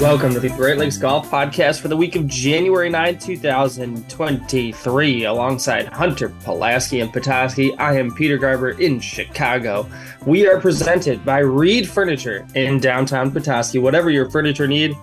[0.00, 5.24] Welcome to the Great Lakes Golf Podcast for the week of January 9, 2023.
[5.24, 9.90] Alongside Hunter Pulaski and Petoskey, I am Peter Garber in Chicago.
[10.24, 13.80] We are presented by Reed Furniture in downtown Petoskey.
[13.80, 14.96] Whatever your furniture need,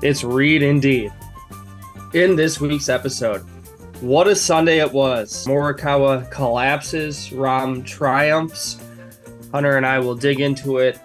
[0.00, 1.12] it's Reed indeed.
[2.14, 3.40] In this week's episode,
[4.00, 5.46] what a Sunday it was.
[5.46, 8.80] Morikawa collapses, Rahm triumphs.
[9.52, 10.98] Hunter and I will dig into it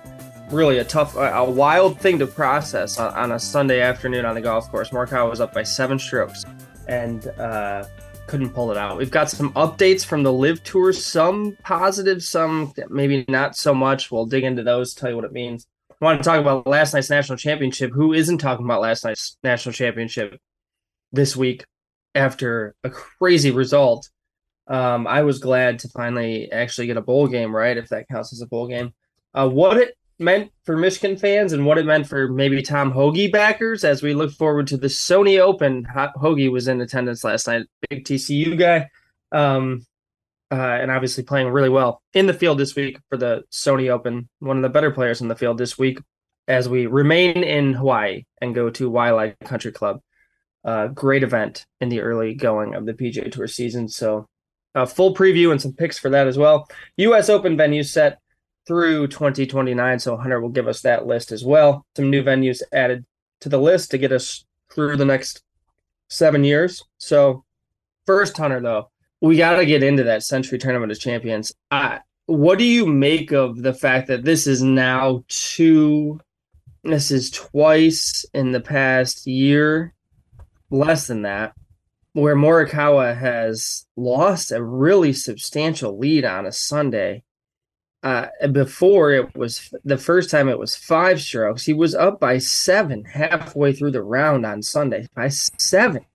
[0.49, 4.41] really a tough, a wild thing to process on, on, a Sunday afternoon on the
[4.41, 4.89] golf course.
[4.89, 6.43] Morikawa was up by seven strokes
[6.87, 7.85] and uh,
[8.27, 8.97] couldn't pull it out.
[8.97, 14.11] We've got some updates from the LIV Tour, some positive, some maybe not so much.
[14.11, 15.65] We'll dig into those, tell you what it means.
[15.89, 17.91] I want to talk about last night's national championship.
[17.93, 20.37] Who isn't talking about last night's national championship
[21.11, 21.65] this week
[22.13, 24.09] after a crazy result?
[24.67, 28.33] Um, I was glad to finally actually get a bowl game right, if that counts
[28.33, 28.93] as a bowl game.
[29.33, 33.31] Uh, what it meant for Michigan fans and what it meant for maybe Tom Hoge
[33.31, 35.85] backers as we look forward to the Sony Open.
[35.85, 38.89] Hoge was in attendance last night, big TCU guy,
[39.31, 39.85] um,
[40.51, 44.29] uh, and obviously playing really well in the field this week for the Sony Open.
[44.39, 45.99] One of the better players in the field this week
[46.47, 50.01] as we remain in Hawaii and go to Waialae Country Club.
[50.63, 53.89] Uh, great event in the early going of the PGA Tour season.
[53.89, 54.27] So,
[54.75, 56.67] a full preview and some picks for that as well.
[56.97, 57.29] U.S.
[57.29, 58.19] Open venue set
[58.65, 59.99] through 2029.
[59.99, 61.85] So Hunter will give us that list as well.
[61.95, 63.05] Some new venues added
[63.41, 65.43] to the list to get us through the next
[66.09, 66.83] seven years.
[66.97, 67.43] So
[68.05, 68.89] first, Hunter, though,
[69.21, 71.53] we got to get into that Sentry Tournament of Champions.
[71.71, 76.19] Uh, what do you make of the fact that this is now two?
[76.83, 79.93] This is twice in the past year,
[80.69, 81.53] less than that,
[82.11, 87.23] where Morikawa has lost a really substantial lead on a Sunday
[88.03, 91.63] uh, before it was the first time it was five strokes.
[91.65, 96.05] He was up by seven halfway through the round on Sunday by seven.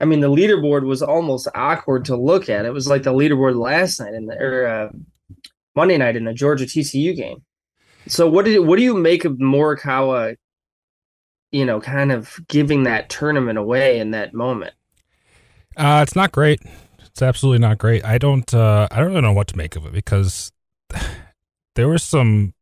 [0.00, 2.66] I mean, the leaderboard was almost awkward to look at.
[2.66, 4.90] It was like the leaderboard last night in the or uh,
[5.74, 7.42] Monday night in the Georgia TCU game.
[8.06, 10.36] So what did what do you make of Morikawa?
[11.50, 14.74] You know, kind of giving that tournament away in that moment.
[15.78, 16.60] Uh, it's not great.
[17.06, 18.04] It's absolutely not great.
[18.04, 18.52] I don't.
[18.52, 20.52] Uh, I don't really know what to make of it because
[21.78, 22.54] there was some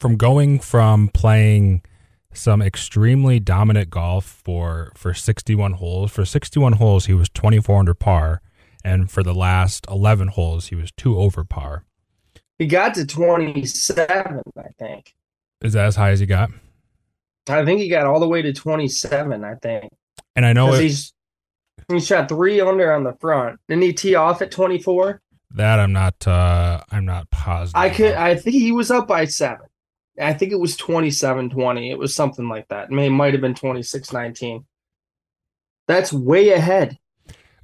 [0.00, 1.80] from going from playing
[2.34, 6.10] some extremely dominant golf for for 61 holes.
[6.10, 8.42] For 61 holes, he was 24 under par,
[8.84, 11.84] and for the last 11 holes, he was two over par.
[12.58, 15.14] He got to 27, I think.
[15.62, 16.50] Is that as high as he got?
[17.48, 19.92] I think he got all the way to 27, I think.
[20.34, 21.12] And I know it, he's
[21.86, 23.60] he shot three under on the front.
[23.68, 25.20] Didn't he tee off at 24?
[25.50, 26.26] That I'm not.
[26.26, 27.80] Uh, I'm not positive.
[27.80, 28.14] I could.
[28.14, 29.66] I think he was up by seven.
[30.20, 31.90] I think it was 27-20.
[31.90, 32.90] It was something like that.
[32.90, 34.64] It might have been 26-19.
[35.86, 36.98] That's way ahead.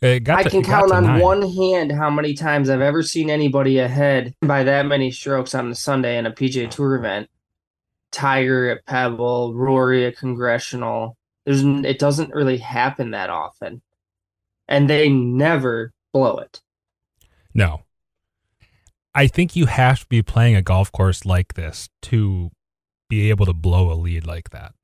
[0.00, 1.20] To, I can count on nine.
[1.20, 5.70] one hand how many times I've ever seen anybody ahead by that many strokes on
[5.70, 7.28] a Sunday in a PGA Tour event.
[8.12, 11.16] Tiger at Pebble, Rory at Congressional.
[11.44, 13.82] There's it doesn't really happen that often,
[14.68, 16.60] and they never blow it.
[17.54, 17.82] No.
[19.14, 22.50] I think you have to be playing a golf course like this to
[23.08, 24.74] be able to blow a lead like that.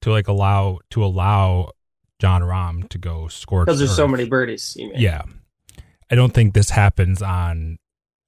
[0.00, 1.72] To like allow to allow
[2.18, 3.64] Jon Rahm to go score.
[3.64, 4.76] Because there's so many birdies.
[4.78, 5.22] Yeah.
[6.10, 7.78] I don't think this happens on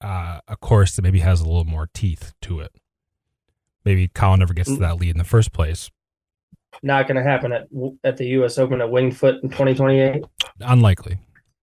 [0.00, 2.72] uh, a course that maybe has a little more teeth to it.
[3.84, 5.90] Maybe Collin never gets to that lead in the first place.
[6.82, 7.68] Not going to happen at
[8.04, 8.58] at the U.S.
[8.58, 10.24] Open at Winged Foot in 2028.
[10.60, 11.18] Unlikely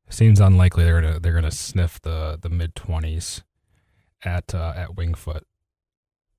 [0.10, 3.44] seems unlikely they're gonna they're gonna sniff the the mid twenties
[4.24, 5.46] at uh, at Winged Foot.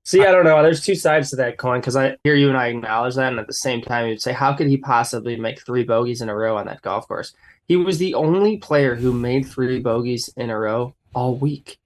[0.03, 0.61] See, I don't know.
[0.61, 3.39] There's two sides to that coin because I hear you and I acknowledge that, and
[3.39, 6.35] at the same time, you'd say, how could he possibly make three bogeys in a
[6.35, 7.33] row on that golf course?
[7.67, 11.79] He was the only player who made three bogeys in a row all week.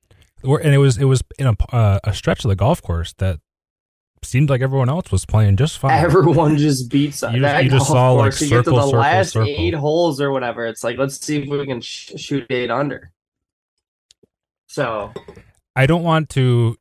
[0.44, 3.39] And it was it was in a uh, a stretch of the golf course that
[4.24, 5.92] seemed like everyone else was playing just fine.
[6.04, 9.00] Everyone just beats you, that you just saw like circle, you get to the circle,
[9.00, 9.50] last circle.
[9.50, 10.66] eight holes or whatever.
[10.66, 13.12] It's like let's see if we can sh- shoot eight under.
[14.68, 15.13] So,
[15.75, 16.77] I don't want to.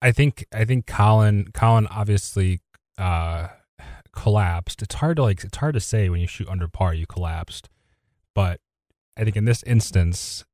[0.00, 2.60] I think I think Colin Collin obviously
[2.98, 3.48] uh,
[4.12, 4.82] collapsed.
[4.82, 7.68] It's hard to like it's hard to say when you shoot under par you collapsed,
[8.34, 8.60] but
[9.16, 10.44] I think in this instance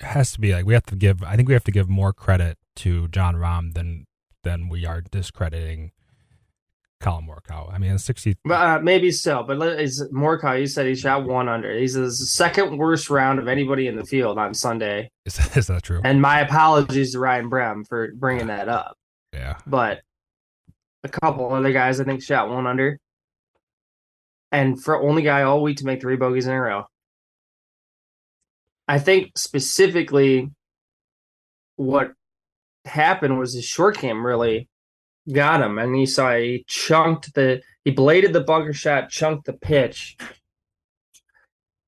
[0.00, 1.22] it has to be like we have to give.
[1.22, 4.06] I think we have to give more credit to Jon Rahm than
[4.44, 5.90] then we are discrediting
[7.00, 7.72] Collin Morikawa.
[7.72, 8.36] I mean, 60.
[8.48, 11.76] Uh, maybe so, but is Morikawa, you said he shot one under.
[11.76, 15.10] He's the second worst round of anybody in the field on Sunday.
[15.26, 16.00] Is, is that true?
[16.04, 18.96] And my apologies to Ryan Brehm for bringing that up.
[19.32, 19.56] Yeah.
[19.66, 20.00] But
[21.02, 22.98] A couple other guys I think shot one under.
[24.52, 26.84] And for only guy all week to make three bogeys in a row.
[28.86, 30.50] I think specifically
[31.76, 32.12] what
[32.84, 34.68] happened was his short game really
[35.32, 35.78] got him.
[35.78, 40.16] And he saw he chunked the he bladed the bunker shot, chunked the pitch.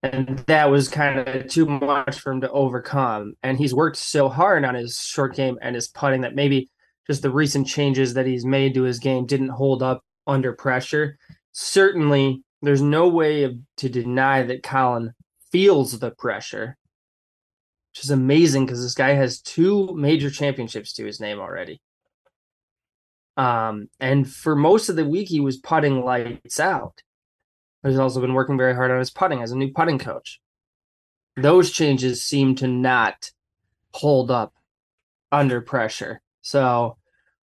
[0.03, 3.35] And that was kind of too much for him to overcome.
[3.43, 6.71] And he's worked so hard on his short game and his putting that maybe
[7.07, 11.19] just the recent changes that he's made to his game didn't hold up under pressure.
[11.53, 15.15] Certainly, there's no way to deny that Collin
[15.51, 16.77] feels the pressure,
[17.97, 21.81] which is amazing because this guy has two major championships to his name already.
[23.39, 27.03] Um, and for most of the week, he was putting lights out.
[27.83, 30.43] He's also been working very hard on his putting as a new putting coach.
[31.37, 33.31] Those changes seem to not
[33.93, 34.53] hold up
[35.33, 36.21] under pressure.
[36.43, 36.99] So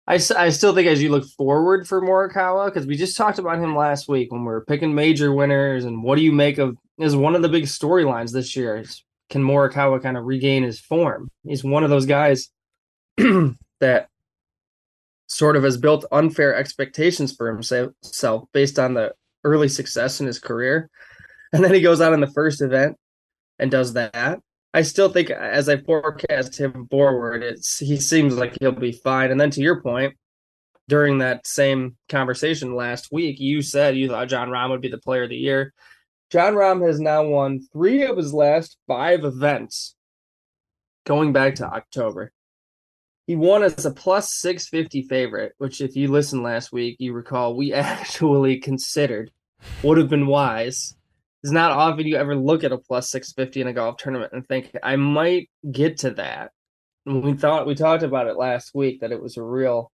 [0.08, 3.60] I, I still think as you look forward for Morikawa, because we just talked about
[3.60, 6.76] him last week when we were picking major winners and what do you make of
[6.98, 10.80] is one of the big storylines this year is can Morikawa kind of regain his
[10.80, 11.30] form?
[11.44, 12.50] He's one of those guys
[13.18, 14.08] that
[15.28, 20.40] sort of has built unfair expectations for himself based on the early success in his
[20.40, 20.90] career.
[21.52, 22.96] And then he goes out in the first event
[23.58, 24.40] and does that.
[24.72, 29.32] I still think as I forecast him forward, it's he seems like he'll be fine.
[29.32, 30.14] And then to your point,
[30.88, 35.00] during that same conversation last week, you said you thought Jon Rahm would be the
[35.00, 35.74] player of the year.
[36.30, 39.96] Jon Rahm has now won three of his last five events
[41.06, 42.32] going back to October.
[43.26, 47.56] He won as a plus 650 favorite, which, if you listened last week, you recall
[47.56, 49.32] we actually considered
[49.84, 50.96] would have been wise.
[51.44, 54.48] It's not often you ever look at a plus 650 in a golf tournament and
[54.48, 56.52] think, I might get to that.
[57.06, 59.92] We thought, we talked about it last week that it was a real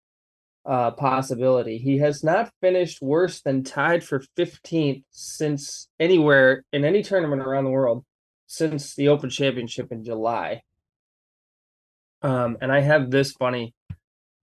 [0.65, 1.77] uh, possibility.
[1.77, 7.65] He has not finished worse than tied for 15th since anywhere in any tournament around
[7.65, 8.03] the world
[8.47, 10.61] since the Open Championship in July.
[12.21, 13.73] Um, and I have this funny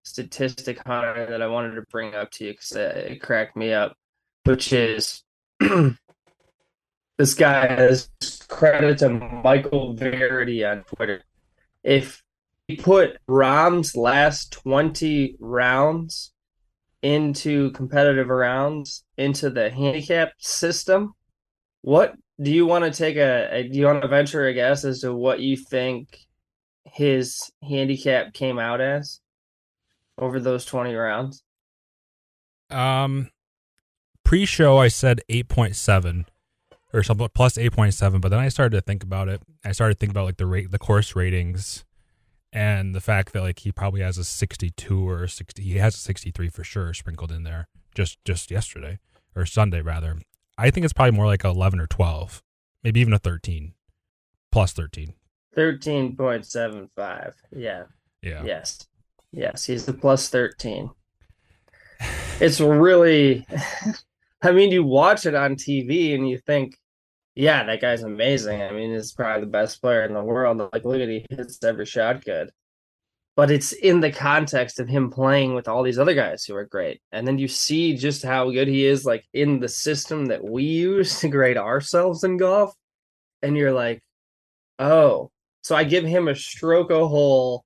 [0.05, 3.97] statistic, Hunter, that I wanted to bring up to you because it cracked me up,
[4.45, 5.25] which is
[7.19, 8.09] this guy has
[8.49, 11.23] credit to Michael Verity on Twitter.
[11.83, 12.23] If
[12.77, 16.33] put Rahm's last 20 rounds
[17.03, 21.15] into competitive rounds into the handicap system,
[21.83, 24.85] what do you want to take a, a do you want to venture a guess
[24.85, 26.19] as to what you think
[26.85, 29.21] his handicap came out as
[30.19, 31.43] over those 20 rounds?
[32.71, 33.31] Um,
[34.25, 36.27] pre-show I said 8.7
[36.93, 39.43] or something plus 8.7, but then I started to think about it.
[39.65, 41.85] I started to think about like the rate, the course ratings
[42.53, 45.99] and the fact that like he probably has a 62 or 60 he has a
[45.99, 48.99] 63 for sure sprinkled in there just just yesterday
[49.35, 50.19] or Sunday rather.
[50.59, 52.43] I think it's probably more like 11 or 12,
[52.85, 53.73] maybe even a 13
[54.51, 55.15] plus 13.
[55.55, 57.35] Thirteen point seven five.
[57.55, 57.85] Yeah.
[58.23, 58.43] Yeah.
[58.43, 58.87] Yes.
[59.33, 59.67] Yes.
[59.67, 60.91] He's the plus thirteen.
[62.41, 63.47] It's really
[64.43, 66.77] I mean, you watch it on TV and you think,
[67.35, 68.63] yeah, that guy's amazing.
[68.63, 70.59] I mean, he's probably the best player in the world.
[70.59, 72.51] Like, look at he hits every shot good.
[73.35, 76.67] But it's in the context of him playing with all these other guys who are
[76.67, 77.01] great.
[77.13, 80.65] And then you see just how good he is, like in the system that we
[80.65, 82.75] use to grade ourselves in golf.
[83.41, 84.03] And you're like,
[84.79, 85.31] oh,
[85.63, 87.65] so I give him a stroke a hole,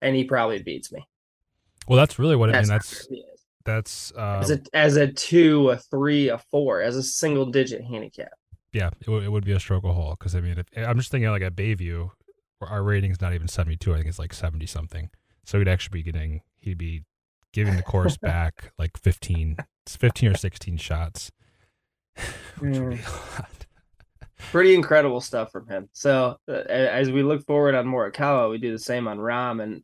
[0.00, 1.06] and he probably beats me.
[1.86, 2.68] Well, that's really what I mean.
[2.68, 3.08] That's
[3.64, 7.84] that's uh, as a as a two, a three, a four, as a single digit
[7.84, 8.32] handicap.
[8.74, 10.84] Yeah, it, w- it would be a stroke a hole because I mean, if, eh,
[10.84, 12.10] I'm just thinking like at Bayview,
[12.60, 13.92] our rating's not even 72.
[13.92, 15.10] I think it's like 70 something.
[15.44, 17.04] So he'd actually be getting he'd be
[17.52, 21.30] giving the course back like 15, 15 or 16 shots.
[22.58, 23.06] Which would be mm.
[23.06, 23.64] a lot
[24.50, 25.88] pretty incredible stuff from him.
[25.92, 29.82] So uh, as we look forward on Morikawa, we do the same on Rahm, and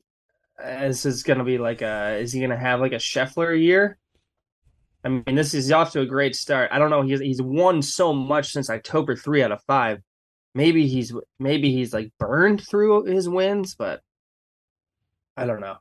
[0.62, 2.96] uh, this is going to be like a is he going to have like a
[2.96, 3.98] Scheffler year?
[5.04, 6.70] I mean, this is off to a great start.
[6.72, 7.02] I don't know.
[7.02, 10.00] He's he's won so much since October three out of five.
[10.54, 14.00] Maybe he's maybe he's like burned through his wins, but
[15.36, 15.76] I don't know.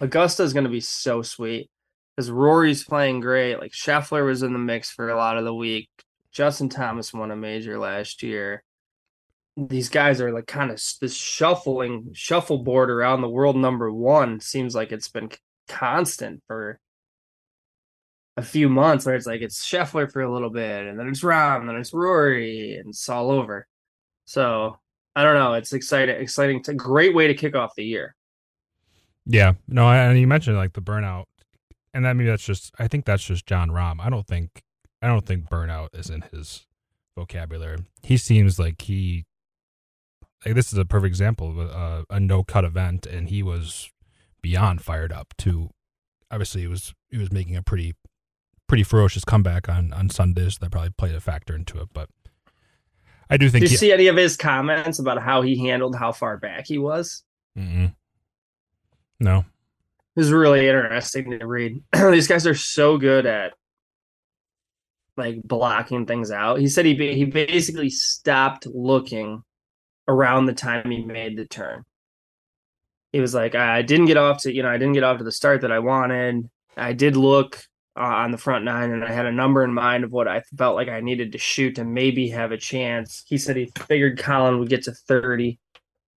[0.00, 1.70] Augusta is going to be so sweet
[2.16, 3.56] because Rory's playing great.
[3.56, 5.88] Like Scheffler was in the mix for a lot of the week.
[6.32, 8.62] Justin Thomas won a major last year.
[9.56, 14.74] These guys are like kind of this shuffling shuffleboard around the world number one seems
[14.74, 15.30] like it's been
[15.68, 16.78] constant for
[18.36, 21.22] a few months where it's like it's Scheffler for a little bit and then it's
[21.22, 23.66] Rahm, and then it's Rory and it's all over.
[24.26, 24.78] So
[25.14, 25.54] I don't know.
[25.54, 26.58] It's exciting, exciting.
[26.58, 28.14] It's a great way to kick off the year.
[29.24, 29.54] Yeah.
[29.66, 31.24] No, and you mentioned like the burnout
[31.96, 34.00] and that maybe that's just I think that's just Jon Rahm.
[34.00, 34.62] I don't think
[35.00, 36.66] I don't think burnout is in his
[37.16, 37.78] vocabulary.
[38.02, 39.24] He seems like he
[40.44, 43.90] like this is a perfect example of a, a no cut event, and he was
[44.42, 45.70] beyond fired up to.
[46.30, 47.94] Obviously, he was he was making a pretty
[48.66, 50.58] pretty ferocious comeback on on Sundays.
[50.58, 52.08] That probably played a factor into it, but
[53.30, 53.62] I do think.
[53.62, 56.66] Did you he, see any of his comments about how he handled how far back
[56.66, 57.22] he was?
[57.58, 57.94] Mm-mm.
[59.18, 61.82] No, it was really interesting to read.
[61.92, 63.54] These guys are so good at
[65.16, 66.58] like blocking things out.
[66.58, 69.42] He said he he basically stopped looking
[70.08, 71.84] around the time he made the turn.
[73.12, 75.24] He was like, I didn't get off to you know I didn't get off to
[75.24, 76.48] the start that I wanted.
[76.76, 77.64] I did look
[77.96, 80.42] uh, on the front nine, and I had a number in mind of what I
[80.56, 83.24] felt like I needed to shoot to maybe have a chance.
[83.26, 85.58] He said he figured Collin would get to thirty,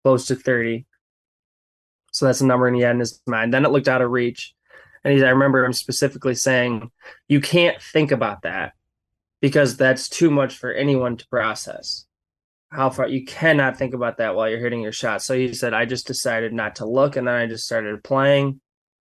[0.03, 0.85] close to thirty.
[2.11, 3.53] So that's a number he had in his mind.
[3.53, 4.53] Then it looked out of reach.
[5.03, 6.91] And I remember him specifically saying,
[7.27, 8.73] You can't think about that
[9.41, 12.05] because that's too much for anyone to process.
[12.71, 15.21] How far you cannot think about that while you're hitting your shot.
[15.23, 17.15] So he said, I just decided not to look.
[17.15, 18.61] And then I just started playing,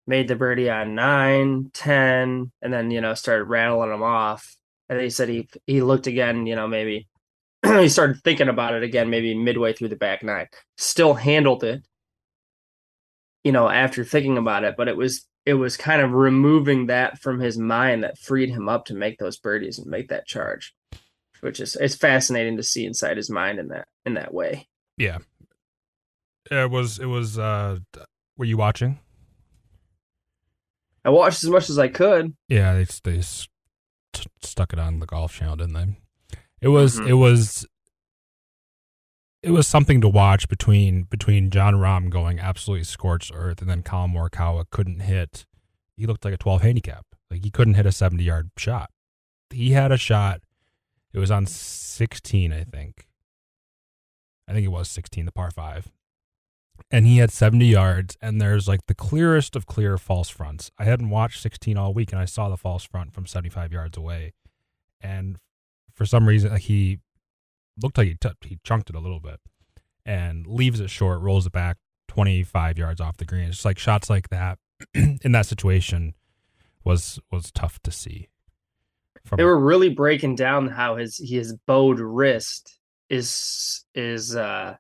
[0.07, 4.57] made the birdie on nine, 10, and then, you know, started rattling them off.
[4.89, 7.09] And he said he he looked again, you know, maybe
[7.67, 10.47] he started thinking about it again, maybe midway through the back nine.
[10.77, 11.83] Still handled it,
[13.43, 17.21] you know, after thinking about it, but it was it was kind of removing that
[17.21, 20.75] from his mind that freed him up to make those birdies and make that charge
[21.41, 24.67] which is it's fascinating to see inside his mind in that in that way
[24.99, 25.19] yeah
[26.51, 27.79] it was it was uh
[28.37, 28.99] were you watching
[31.07, 33.49] i watched as much as i could yeah they they st-
[34.43, 35.87] stuck it on the golf channel didn't they
[36.61, 37.09] it was mm-hmm.
[37.09, 37.67] it was
[39.47, 43.83] it was something to watch between between Jon Rahm going absolutely scorched earth and then
[43.83, 45.47] Collin Morikawa couldn't hit.
[45.97, 47.07] He looked like a 12 handicap.
[47.31, 48.91] Like he couldn't hit a 70 yard shot.
[49.51, 50.41] He had a shot.
[51.13, 53.07] It was on 16, I think.
[54.49, 55.93] I think it was 16, the par five.
[56.90, 60.71] And he had 70 yards, and there's like the clearest of clear false fronts.
[60.78, 63.99] I hadn't watched 16 all week, and I saw the false front from 75 yards
[63.99, 64.35] away.
[65.00, 65.38] And
[65.93, 67.00] for some reason, he
[67.83, 69.40] looked like he, t- he chunked it a little bit
[70.05, 71.78] and leaves it short, rolls it back
[72.09, 73.49] 25 yards off the green.
[73.49, 74.59] It's like shots like that
[74.95, 76.14] in that situation
[76.85, 78.28] was was tough to see.
[79.25, 82.78] From- they were really breaking down how his his bowed wrist
[83.11, 84.76] is is uh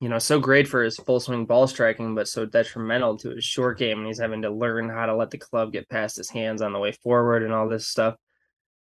[0.00, 3.44] you know so great for his full swing ball striking but so detrimental to his
[3.44, 6.30] short game and he's having to learn how to let the club get past his
[6.30, 8.14] hands on the way forward and all this stuff.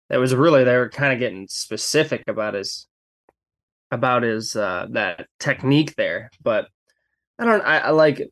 [0.09, 2.87] It was really they were kind of getting specific about his
[3.91, 6.67] about his uh that technique there but
[7.37, 8.29] i don't i, I like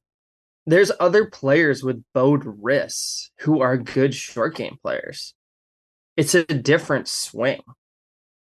[0.65, 5.33] there's other players with bowed wrists who are good short game players.
[6.15, 7.61] It's a different swing.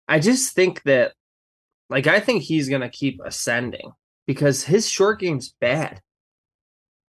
[0.09, 1.13] I just think that
[1.91, 3.93] like i think he's gonna keep ascending
[4.29, 6.01] because his short game's bad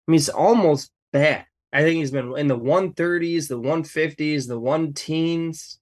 [0.08, 4.58] i mean it's almost bad i think he's been in the 130s the 150s the
[4.58, 5.80] one teens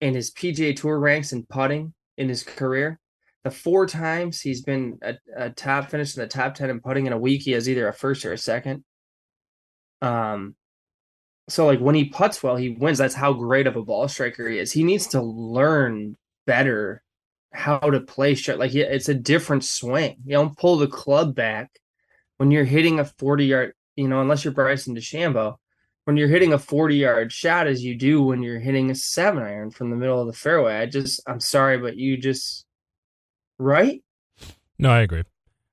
[0.00, 2.98] in his PGA Tour ranks in putting in his career.
[3.44, 7.06] The four times he's been a, a top finish in the top 10 in putting
[7.06, 8.84] in a week, he has either a first or a second.
[10.02, 10.54] Um,
[11.48, 12.98] so like when he puts well, he wins.
[12.98, 14.72] That's how great of a ball striker he is.
[14.72, 16.16] He needs to learn
[16.46, 17.02] better
[17.52, 18.58] how to play shot.
[18.58, 20.16] Like it's a different swing.
[20.24, 21.70] You don't pull the club back
[22.38, 25.56] when you're hitting a 40 yard, you know, unless you're Bryson DeChambeau
[26.04, 29.42] when you're hitting a 40 yard shot as you do when you're hitting a seven
[29.42, 30.76] iron from the middle of the fairway.
[30.76, 32.66] I just, I'm sorry, but you just,
[33.58, 34.02] right?
[34.78, 35.22] No, I agree.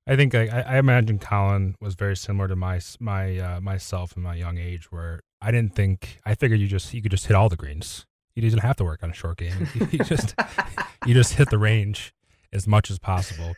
[0.06, 4.24] I think I, I imagine Collin was very similar to my my uh, myself in
[4.24, 7.36] my young age, where I didn't think I figured you just you could just hit
[7.36, 8.06] all the greens.
[8.38, 9.68] You didn't have to work on a short game.
[9.90, 10.36] You just
[11.08, 12.14] you just hit the range
[12.54, 13.56] as much as possible.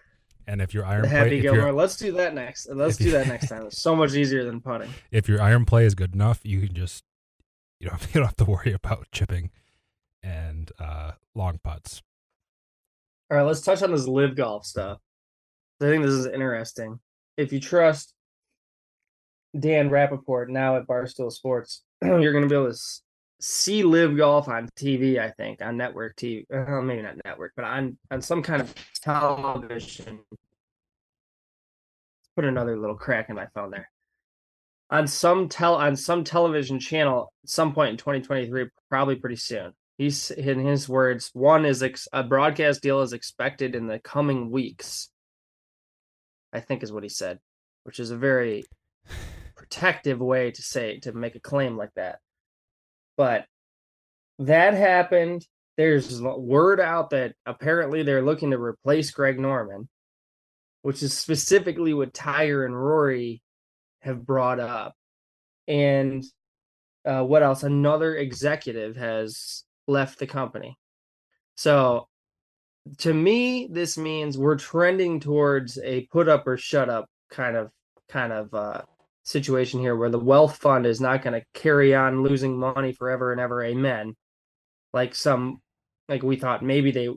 [0.47, 2.69] And if your iron the play, Gilmore, let's do that next.
[2.71, 3.65] Let's do that next time.
[3.65, 4.89] It's so much easier than putting.
[5.11, 7.03] If your iron play is good enough, you can just
[7.81, 9.51] you don't you don't have to worry about chipping
[10.23, 12.01] and uh, long putts.
[13.29, 14.99] All right, let's touch on this LIV golf stuff.
[15.81, 17.01] I think this is interesting.
[17.35, 18.13] If you trust
[19.59, 22.79] Dan Rapaport now at Barstool Sports, you're going to be able to
[23.39, 25.19] see LIV golf on TV.
[25.19, 28.73] I think on network TV, well, maybe not network, but on on some kind of
[29.01, 30.19] television.
[32.35, 33.89] Put another little crack in my phone there.
[34.89, 39.73] On some tel on some television channel at some point in 2023, probably pretty soon.
[39.97, 41.29] He's in his words.
[41.33, 45.09] One is ex- a broadcast deal is expected in the coming weeks.
[46.53, 47.39] I think is what he said,
[47.83, 48.63] which is a very
[49.55, 52.19] protective way to say to make a claim like that.
[53.19, 53.47] But
[54.37, 55.45] that happened.
[55.75, 59.89] There's word out that apparently they're looking to replace Greg Norman,
[60.83, 63.41] which is specifically what Tiger and Rory
[64.03, 64.93] have brought up.
[65.67, 66.23] And
[67.03, 67.63] uh, what else?
[67.63, 70.77] Another executive has left the company.
[71.55, 72.07] So
[72.99, 77.69] to me, this means we're trending towards a put up or shut up kind of
[78.07, 78.83] kind of uh,
[79.29, 83.31] situation here where the wealth fund is not going to carry on losing money forever
[83.31, 84.15] and ever amen.
[84.91, 85.61] Like some
[86.07, 87.09] like we thought maybe they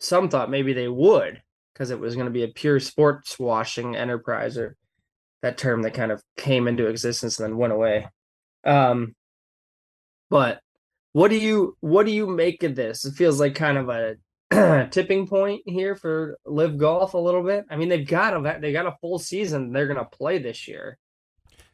[0.00, 3.94] some thought maybe they would because it was going to be a pure sports washing
[3.94, 4.74] enterprise or
[5.42, 8.08] that term that kind of came into existence and then went away.
[8.64, 9.14] Um
[10.30, 10.60] but
[11.12, 13.04] what do you what do you make of this?
[13.04, 17.66] It feels like kind of a tipping point here for LIV golf a little bit.
[17.68, 20.66] I mean they've got a they got a full season they're going to play this
[20.66, 20.96] year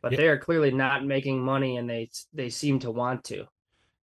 [0.03, 3.47] but they are clearly not making money and they they seem to want to.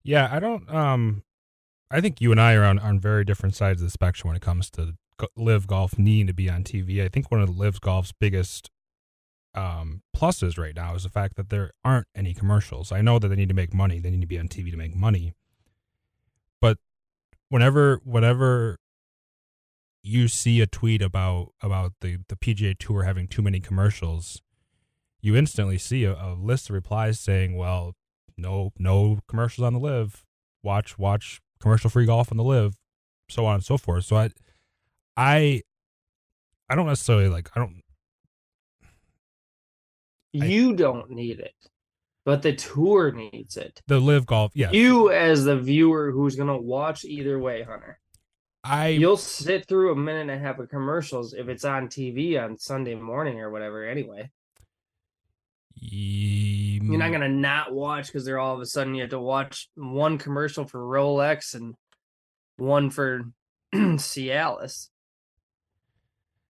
[0.04, 1.24] Yeah i don't um
[1.92, 4.38] i think you and i are on, on very different sides of the spectrum when
[4.38, 4.94] it comes to
[5.36, 8.70] LIV golf needing to be on tv i think one of the LIV golf's biggest
[9.58, 12.92] um, pluses right now is the fact that there aren't any commercials.
[12.92, 14.00] I know that they need to make money.
[14.00, 15.34] They need to be on tv to make money.
[16.62, 16.78] But
[17.50, 18.78] whenever whenever
[20.04, 24.42] you see a tweet about about the the PGA Tour having too many commercials,
[25.22, 27.94] you instantly see a, a list of replies saying, "Well,
[28.38, 30.24] no no commercials on the LIV.
[30.64, 32.76] Watch watch commercial free golf on the LIV,
[33.30, 34.30] so on and so forth." So I
[35.16, 35.62] I
[36.70, 37.82] I don't necessarily like I don't
[40.34, 41.56] you I, don't need it
[42.28, 43.82] but the tour needs it.
[43.88, 44.70] The LIV golf, yeah.
[44.72, 48.02] You as the viewer who's gonna watch either way, Hunter.
[48.66, 52.38] I you'll sit through a minute and a half of commercials if it's on TV
[52.38, 53.86] on Sunday morning or whatever.
[53.86, 54.30] Anyway,
[55.80, 57.14] you're not mm.
[57.14, 60.66] gonna not watch because they're all of a sudden you have to watch one commercial
[60.66, 61.76] for Rolex and
[62.58, 63.24] one for
[63.76, 64.90] Cialis.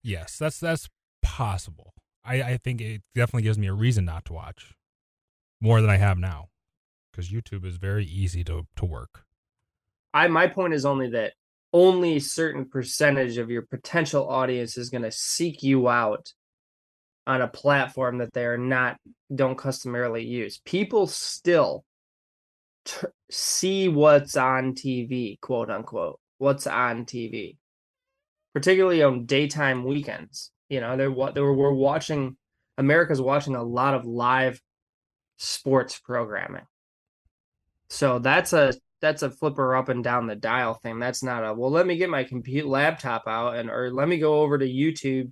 [0.03, 0.89] Yes, that's that's
[1.23, 1.95] possible.
[2.25, 4.75] I I think it definitely gives me a reason not to watch
[5.61, 6.49] more than I have now
[7.11, 9.25] because YouTube is very easy to to work.
[10.15, 11.35] I my point is only that
[11.73, 16.33] only a certain percentage of your potential audience is going to seek you out
[17.27, 18.99] on a platform that they are not
[19.35, 20.59] don't customarily use.
[20.65, 21.85] People still
[22.85, 27.57] t- see what's on TV, quote unquote, what's on TV,
[28.55, 30.51] particularly on daytime weekends.
[30.69, 32.37] You know, they're what they were we're watching.
[32.79, 34.61] America's watching a lot of live
[35.37, 36.67] sports programming.
[37.91, 40.99] So that's a that's a flipper up and down the dial thing.
[40.99, 41.71] That's not a well.
[41.71, 45.31] Let me get my computer laptop out and or let me go over to YouTube,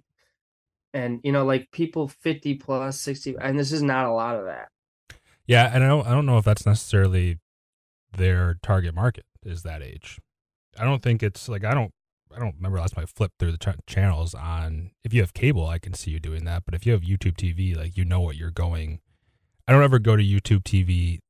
[0.92, 4.46] and you know, like people fifty plus sixty, and this is not a lot of
[4.46, 4.68] that.
[5.46, 7.38] Yeah, and I don't I don't know if that's necessarily
[8.16, 10.18] their target market is that age.
[10.78, 11.92] I don't think it's like I don't
[12.34, 14.90] I don't remember last time I flipped through the ch- channels on.
[15.02, 16.64] If you have cable, I can see you doing that.
[16.64, 19.00] But if you have YouTube TV, like you know what you're going
[19.70, 21.20] I don't ever go to YouTube TV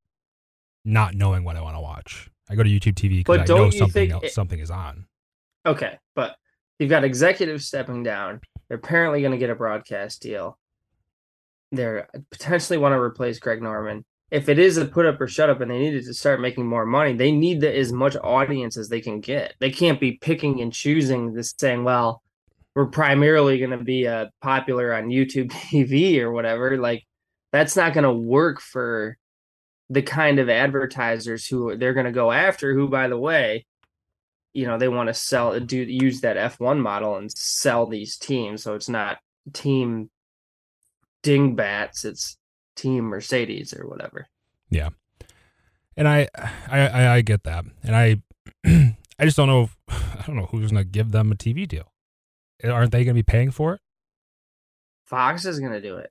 [0.82, 2.30] not knowing what I want to watch.
[2.48, 5.04] I go to YouTube TV because I know something else, it, something is on.
[5.66, 6.36] Okay, but
[6.78, 8.40] you've got executives stepping down.
[8.70, 10.56] They're apparently going to get a broadcast deal.
[11.72, 14.04] They're potentially want to replace Greg Norman.
[14.30, 16.68] If it is a put up or shut up and they needed to start making
[16.68, 19.54] more money, they need the, as much audience as they can get.
[19.58, 22.22] They can't be picking and choosing this saying, well,
[22.76, 26.76] we're primarily going to be uh, popular on YouTube TV or whatever.
[26.76, 27.04] Like
[27.50, 29.18] that's not going to work for
[29.88, 33.66] the kind of advertisers who they're going to go after who by the way
[34.52, 38.62] you know they want to sell do use that F1 model and sell these teams.
[38.62, 39.18] So it's not
[39.52, 40.10] team
[41.22, 42.38] dingbats it's
[42.76, 44.28] team Mercedes or whatever.
[44.70, 44.90] Yeah.
[45.96, 46.28] And I
[46.68, 47.64] I I, get that.
[47.82, 48.22] And I
[49.18, 51.68] I just don't know if, I don't know who's going to give them a TV
[51.68, 51.92] deal.
[52.64, 53.80] Aren't they going to be paying for it?
[55.04, 56.10] Fox is going to do it.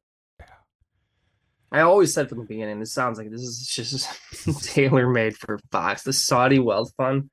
[1.71, 5.59] I always said from the beginning, this sounds like this is just tailor made for
[5.71, 6.03] Fox.
[6.03, 7.29] The Saudi wealth fund,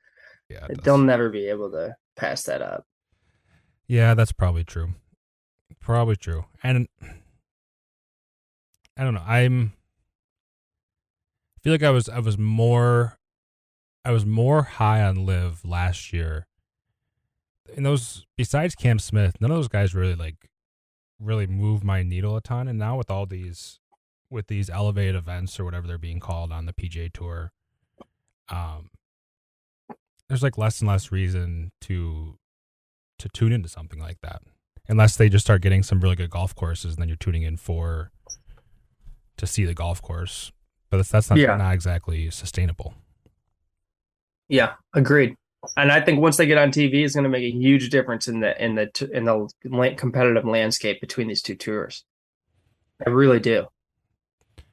[0.49, 2.87] yeah, they'll never be able to pass that up.
[3.87, 4.95] Yeah, that's probably true.
[5.81, 6.47] Probably true.
[6.63, 6.89] And
[8.97, 9.25] I don't know.
[9.27, 9.73] I'm
[11.57, 13.19] I feel like I was I was more
[14.05, 16.47] I was more high on LIV last year.
[17.77, 20.51] And those besides Cam Smith, none of those guys really like
[21.21, 22.69] really move my needle a ton.
[22.69, 23.81] And now with all these
[24.31, 27.53] with these elevated events or whatever they're being called on the PGA Tour,
[28.49, 28.91] um,
[30.29, 32.39] there's like less and less reason to
[33.19, 34.43] to tune into something like that,
[34.89, 37.57] unless they just start getting some really good golf courses, and then you're tuning in
[37.57, 38.11] for
[39.39, 40.53] to see the golf course,
[40.91, 41.57] but that's, that's not Yeah.
[41.57, 42.95] not exactly sustainable.
[44.49, 45.35] Yeah, agreed.
[45.77, 48.29] And I think once they get on TV, it's going to make a huge difference
[48.29, 52.05] in the in the in the competitive landscape between these two tours.
[53.05, 53.67] I really do.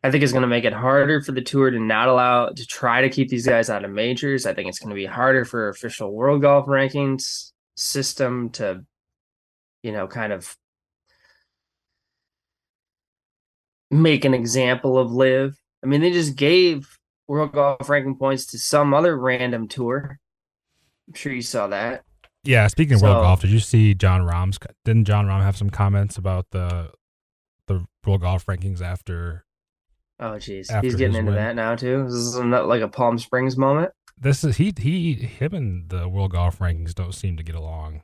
[0.03, 2.65] I think it's going to make it harder for the tour to not allow to
[2.65, 4.45] try to keep these guys out of majors.
[4.45, 8.83] I think it's going to be harder for official world golf rankings system to,
[9.81, 10.57] you know, kind of
[13.89, 15.55] make an example of LIV.
[15.81, 20.19] I mean, they just gave world golf ranking points to some other random tour.
[21.07, 22.03] I'm sure you saw that.
[22.43, 24.59] Yeah, speaking of world golf, did you see Jon Rahm's?
[24.83, 26.91] Didn't Jon Rahm have some comments about the
[27.67, 29.45] the world golf rankings after
[30.19, 31.36] Oh, jeez, he's getting into win.
[31.36, 32.04] that now too.
[32.06, 33.91] This is not like a Palm Springs moment.
[34.17, 34.43] this?
[34.43, 38.04] Is he he him and the world golf rankings don't seem to get along.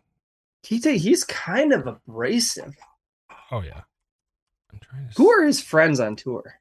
[0.63, 2.76] He ta- he's kind of abrasive.
[3.52, 3.82] Oh yeah,
[4.74, 5.13] I'm trying to.
[5.15, 6.60] Who are his friends on tour?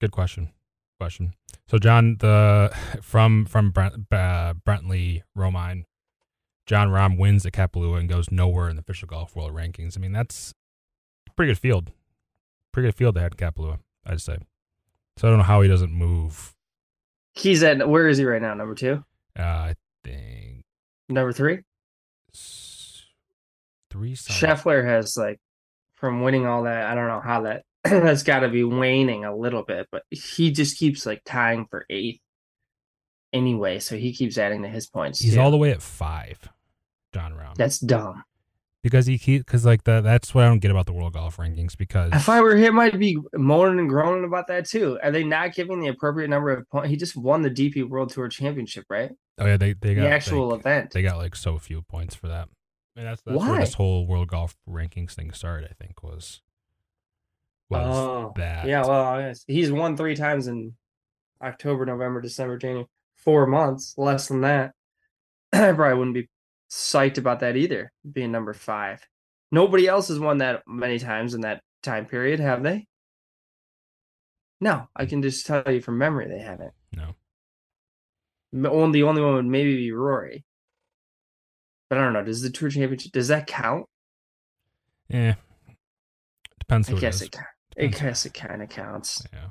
[0.00, 0.52] Good question.
[0.98, 1.32] Question.
[1.66, 2.70] So John, the
[3.02, 5.84] from from Brent, uh, Brentley Romine,
[6.66, 9.96] Jon Rahm wins at Kapalua and goes nowhere in the official golf world rankings.
[9.96, 10.52] I mean, that's
[11.36, 11.90] pretty good field.
[12.72, 14.38] Pretty good field they had at Kapalua, I'd say.
[15.16, 16.54] So I don't know how he doesn't move.
[17.34, 18.54] He's at where is he right now?
[18.54, 19.04] Number two,
[19.38, 20.64] Uh, I think
[21.08, 21.60] number three.
[22.34, 23.04] s-
[23.90, 24.14] three.
[24.14, 25.38] Scheffler has like
[25.94, 26.86] from winning all that.
[26.90, 30.50] I don't know how that that's got to be waning a little bit, but he
[30.50, 32.20] just keeps like tying for eighth
[33.32, 33.78] anyway.
[33.78, 35.20] So he keeps adding to his points.
[35.20, 35.40] He's too.
[35.40, 36.38] all the way at five.
[37.12, 37.54] Jon Rahm.
[37.56, 38.22] That's dumb.
[38.82, 41.36] Because he keep because like the, that's what I don't get about the world golf
[41.36, 44.98] rankings because If I were him, I'd be moaning and groaning about that too.
[45.02, 46.88] Are they not giving the appropriate number of points?
[46.88, 49.10] He just won the DP World Tour Championship, right?
[49.40, 50.90] oh yeah they they got the actual like, event.
[50.92, 52.48] they got like so few points for that.
[52.96, 53.60] And that's, that's where Why?
[53.60, 55.70] this whole world golf rankings thing started.
[55.70, 56.42] I think was
[57.68, 58.84] was oh, that yeah.
[58.84, 60.74] Well, he's won three times in
[61.42, 62.86] October, November, December, January.
[63.16, 64.72] Four months, less than that.
[65.52, 66.28] I probably wouldn't be
[66.70, 69.06] psyched about that either, being number five.
[69.52, 72.86] Nobody else has won that many times in that time period, have they?
[74.60, 76.72] No, I can just tell you from memory they haven't.
[76.92, 77.14] no
[78.70, 80.44] Only the only one would maybe be Rory.
[81.88, 82.22] But I don't know.
[82.22, 83.86] Does the Tour Championship does that count?
[85.08, 85.34] yeah
[86.60, 87.36] depends I guess it
[87.76, 87.84] it.
[87.84, 89.26] I guess it kind of counts.
[89.32, 89.48] yeah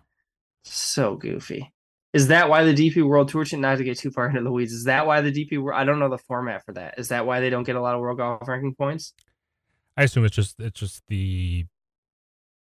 [0.64, 1.74] So goofy.
[2.14, 3.46] Is that why the DP World Tour?
[3.46, 4.74] Should not to get too far into the weeds.
[4.74, 5.62] Is that why the DP?
[5.62, 5.80] World?
[5.80, 6.96] I don't know the format for that.
[6.98, 9.14] Is that why they don't get a lot of World Golf Ranking points?
[9.96, 11.66] I assume it's just it's just the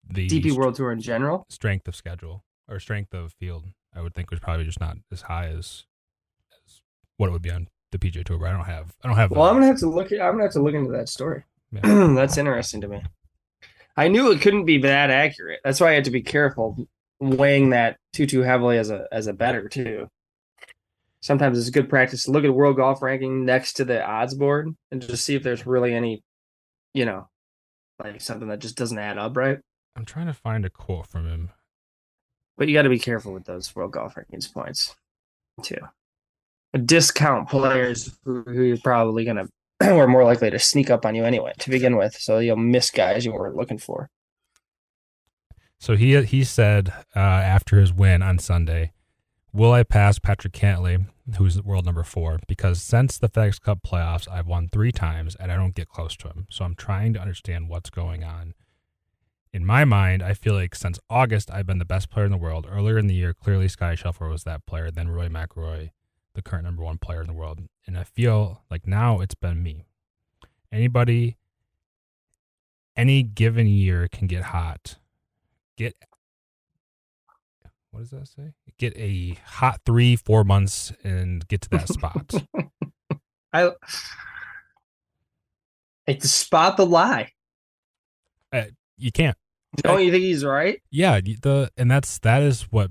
[0.09, 1.47] the DP World Tour in general.
[1.49, 3.66] strength of schedule or strength of field.
[3.95, 5.85] I would think was probably just not as high as
[6.66, 6.83] as
[7.16, 8.38] what it would be on the PGA Tour.
[8.38, 9.31] But I don't have I don't have.
[9.31, 10.12] Well, I'm gonna have to look.
[10.12, 11.45] I'm gonna have to look into that story.
[11.71, 11.81] Yeah.
[12.14, 13.03] That's interesting to me.
[13.97, 15.61] I knew it couldn't be that accurate.
[15.64, 16.87] That's why I had to be careful
[17.22, 20.08] weighing that too too heavily as a as a better too.
[21.20, 24.74] Sometimes it's good practice to look at world golf ranking next to the odds board
[24.90, 26.20] and just see if there's really any,
[26.94, 27.28] you know,
[28.02, 29.61] like something that just doesn't add up right.
[29.94, 31.50] I'm trying to find a quote from him.
[32.58, 34.96] But you got to be careful with those world golf rankings points
[35.62, 35.78] too.
[36.85, 39.46] Discount players who, who you're probably gonna
[39.85, 42.90] or more likely to sneak up on you anyway to begin with, so you'll miss
[42.90, 44.11] guys you weren't looking for.
[45.83, 48.92] So he he said uh, after his win on Sunday,
[49.53, 52.38] "Will I pass Patrick Cantlay, who's world number four?
[52.47, 56.14] Because since the FedEx Cup playoffs, I've won three times and I don't get close
[56.18, 56.47] to him.
[56.51, 58.55] So I'm trying to understand what's going on.
[59.53, 62.38] In my mind, I feel like since August, I've been the best player in the
[62.38, 62.64] world.
[62.71, 64.92] Earlier in the year, clearly Sky Scheffler was that player.
[64.92, 65.90] Then Rory McIlroy,
[66.35, 67.59] the current number one player in the world.
[67.88, 69.87] And I feel like now it's been me.
[70.71, 71.38] Anybody,
[72.97, 74.99] any given year can get hot."
[75.76, 75.94] Get
[77.90, 78.52] what does that say?
[78.78, 82.32] Get a hot three, four months and get to that spot.
[83.52, 83.70] I
[86.06, 87.32] it's to spot the lie.
[88.50, 88.64] Uh,
[88.96, 89.37] you can't.
[89.76, 90.82] Don't you think he's right?
[90.90, 92.90] Yeah, the and that's that is what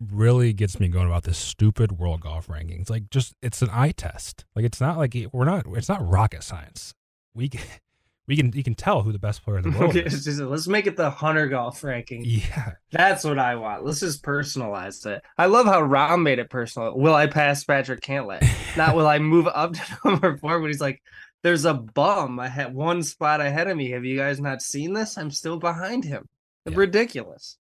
[0.00, 2.90] really gets me going about this stupid world golf rankings.
[2.90, 4.44] Like, just it's an eye test.
[4.56, 5.66] Like, it's not like we're not.
[5.74, 6.94] It's not rocket science.
[7.34, 7.50] We
[8.32, 10.24] we can you can tell who the best player in the world Okay, is.
[10.24, 12.22] just- let's make it the Hunter golf ranking.
[12.24, 13.84] Yeah, That's what I want.
[13.84, 15.22] Let's just personalize it.
[15.36, 16.96] I love how Rahm made it personal.
[16.98, 18.40] Will I pass Patrick Cantlay?
[18.74, 21.02] Not will I move up to number four, but he's like,
[21.42, 23.90] there's a bum ahead one spot ahead of me.
[23.90, 25.18] Have you guys not seen this?
[25.18, 26.26] I'm still behind him.
[26.64, 26.72] Yeah.
[26.76, 27.58] Ridiculous.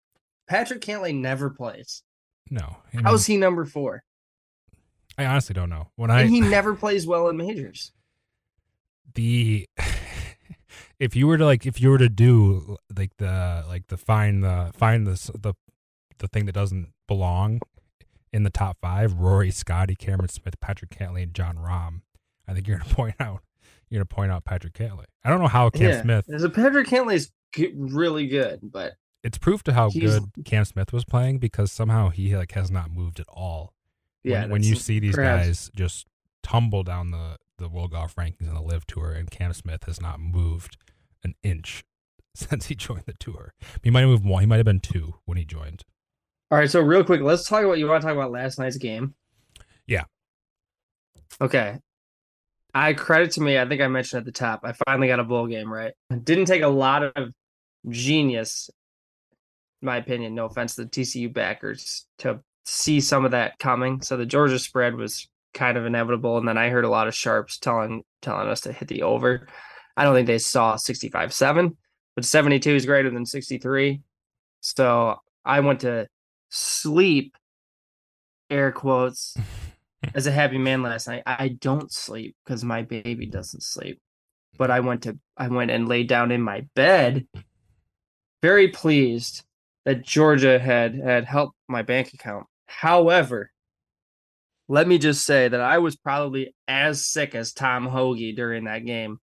[0.49, 2.03] Patrick Cantlay never plays.
[2.51, 2.77] no.
[2.93, 4.03] I, mean, How's he number four?
[5.19, 5.89] I honestly don't know.
[5.97, 7.93] When I And he never plays well in majors.
[9.15, 9.67] the
[11.05, 14.43] if you were to like if you were to do like the like the find
[14.43, 15.55] the find the the
[16.19, 17.61] the thing that doesn't belong
[18.33, 22.01] in the top five Rory, Scotty, Cameron Smith, Patrick Cantlay, and John Rahm.
[22.49, 23.43] I think you're gonna point out
[23.91, 25.05] you're gonna point out Patrick Cantlay.
[25.23, 26.25] I don't know how Cam yeah, Smith.
[26.39, 27.31] So Patrick Cantlay is
[27.75, 32.35] really good, but it's proof to how good Cam Smith was playing because somehow he
[32.35, 33.75] like has not moved at all.
[34.23, 35.47] Yeah, when, when you see these perhaps.
[35.47, 36.07] guys just
[36.43, 40.01] tumble down the the World Golf Rankings and the LIV Tour, and Cam Smith has
[40.01, 40.77] not moved
[41.25, 41.85] an inch
[42.35, 43.55] since he joined the tour.
[43.83, 44.43] He might have moved one.
[44.43, 45.85] He might have been two when he joined.
[46.51, 48.77] All right, so real quick, let's talk about you want to talk about last night's
[48.77, 49.15] game.
[49.87, 50.05] Yeah.
[51.41, 51.79] Okay.
[52.75, 55.25] I credit to me, I think I mentioned at the top, I finally got a
[55.25, 55.93] bowl game right.
[56.11, 57.33] It didn't take a lot of
[57.89, 58.69] genius,
[59.81, 64.01] in my opinion, no offense to the TCU backers, to see some of that coming.
[64.03, 66.37] So the Georgia spread was kind of inevitable.
[66.37, 69.47] And then I heard a lot of sharps telling telling us to hit the over.
[69.97, 71.77] I don't think they saw 65-7,
[72.17, 74.01] but 72 is greater than 63.
[74.61, 76.09] So I went to
[76.51, 77.37] sleep,
[78.51, 79.37] air quotes,
[80.15, 81.23] as a happy man last night.
[81.27, 84.01] I don't sleep because my baby doesn't sleep.
[84.57, 87.27] But I went to I went and laid down in my bed,
[88.41, 89.45] very pleased
[89.85, 92.47] that Georgia had had helped my bank account.
[92.67, 93.51] However,
[94.69, 98.87] let me just say that I was probably as sick as Tom Hoge during that
[98.87, 99.19] game,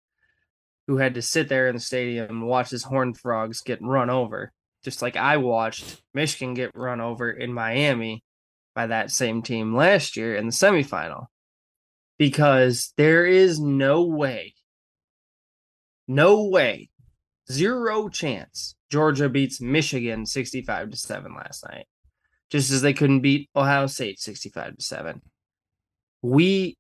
[0.88, 4.10] who had to sit there in the stadium and watch his Horned Frogs get run
[4.10, 4.52] over,
[4.84, 8.24] just like I watched Michigan get run over in Miami
[8.76, 11.28] by that same team last year in the semifinal.
[12.18, 14.54] Because there is no way,
[16.08, 16.90] no way,
[17.52, 21.86] zero chance Georgia beats Michigan 65 to 7 last night.
[22.52, 25.22] Just as they couldn't beat Ohio State 65 to 7
[26.22, 26.78] we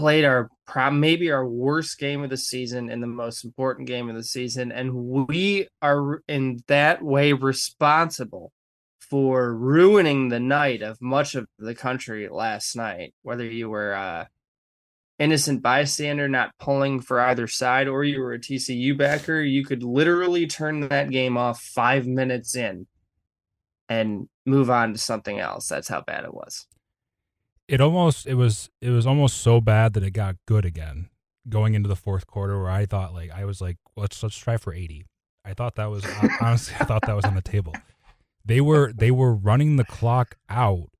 [0.00, 0.48] played our
[0.90, 4.72] maybe our worst game of the season and the most important game of the season
[4.72, 8.50] and we are in that way responsible
[8.98, 14.24] for ruining the night of much of the country last night whether you were uh
[15.18, 19.82] innocent bystander not pulling for either side or you were a TCU backer you could
[19.82, 22.86] literally turn that game off 5 minutes in
[23.90, 25.66] and move on to something else.
[25.66, 26.66] That's how bad it was
[27.70, 31.08] it almost it was it was almost so bad that it got good again
[31.48, 34.56] going into the fourth quarter where I thought like I was like let's let's try
[34.56, 35.06] for 80.
[35.44, 36.04] I thought that was
[36.40, 37.74] honestly I thought that was on the table.
[38.44, 40.90] They were they were running the clock out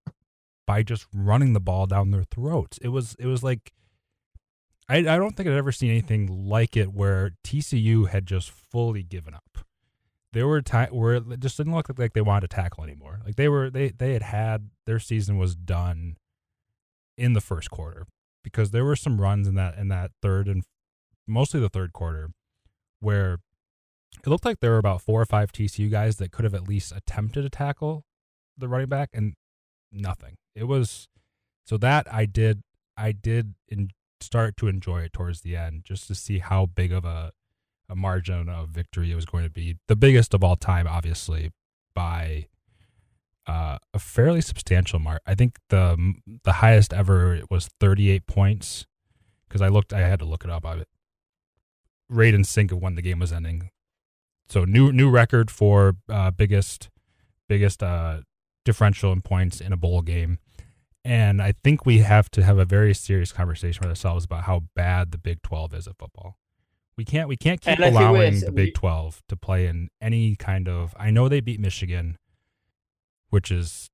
[0.64, 2.78] by just running the ball down their throats.
[2.80, 3.72] It was it was like
[4.88, 9.02] I I don't think I'd ever seen anything like it where TCU had just fully
[9.02, 9.59] given up.
[10.33, 13.18] There were times where it just didn't look like they wanted to tackle anymore.
[13.26, 16.16] Like they were they they had had their season was done
[17.20, 18.06] in the first quarter
[18.42, 20.64] because there were some runs in that in that third and
[21.28, 22.30] mostly the third quarter
[23.00, 23.38] where
[24.24, 26.66] it looked like there were about four or five TCU guys that could have at
[26.66, 28.04] least attempted to tackle
[28.56, 29.35] the running back and
[29.92, 30.37] nothing.
[30.54, 31.09] It was
[31.66, 32.62] so that I did
[32.96, 33.90] I did in,
[34.22, 37.33] start to enjoy it towards the end just to see how big of a
[37.90, 39.76] a margin of victory it was going to be.
[39.88, 41.50] The biggest of all time obviously
[41.94, 42.46] by
[43.50, 45.22] uh, a fairly substantial mark.
[45.26, 48.86] I think the the highest ever was 38 points
[49.48, 49.92] because I looked.
[49.92, 50.64] I had to look it up.
[50.64, 50.84] I
[52.08, 53.70] rate and sync of when the game was ending.
[54.48, 56.90] So new new record for uh, biggest
[57.48, 58.20] biggest uh,
[58.64, 60.38] differential in points in a bowl game.
[61.04, 64.64] And I think we have to have a very serious conversation with ourselves about how
[64.76, 66.36] bad the Big 12 is at football.
[66.96, 70.94] We can't we can't keep allowing the Big 12 to play in any kind of
[70.96, 72.16] I know they beat Michigan
[73.30, 73.90] which is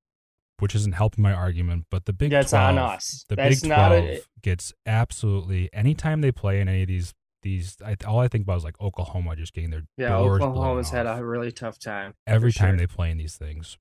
[0.58, 1.86] which isn't helping my argument.
[1.90, 3.24] But the Big That's 12, on us.
[3.28, 7.76] The That's Big Twelve a, gets absolutely anytime they play in any of these these.
[7.84, 10.16] I, all I think about is like Oklahoma just getting their yeah.
[10.16, 12.78] Oklahoma's had a really tough time every time sure.
[12.78, 13.78] they play in these things.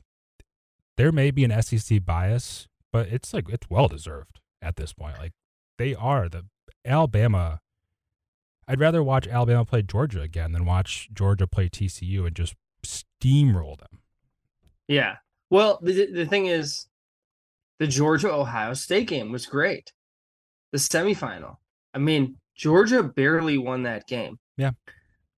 [0.97, 5.17] There may be an SEC bias, but it's like it's well deserved at this point.
[5.17, 5.33] Like
[5.77, 6.45] they are the
[6.85, 7.59] Alabama.
[8.67, 13.77] I'd rather watch Alabama play Georgia again than watch Georgia play TCU and just steamroll
[13.77, 13.99] them.
[14.87, 15.17] Yeah,
[15.49, 16.87] well, the the thing is,
[17.79, 19.91] the Georgia Ohio State game was great.
[20.71, 21.57] The semifinal.
[21.93, 24.39] I mean, Georgia barely won that game.
[24.57, 24.71] Yeah.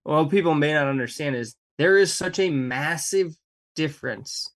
[0.06, 3.36] Well, people may not understand is there is such a massive
[3.76, 4.52] difference,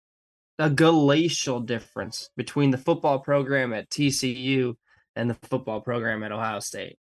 [0.57, 4.75] a glacial difference between the football program at TCU
[5.15, 6.97] and the football program at Ohio State.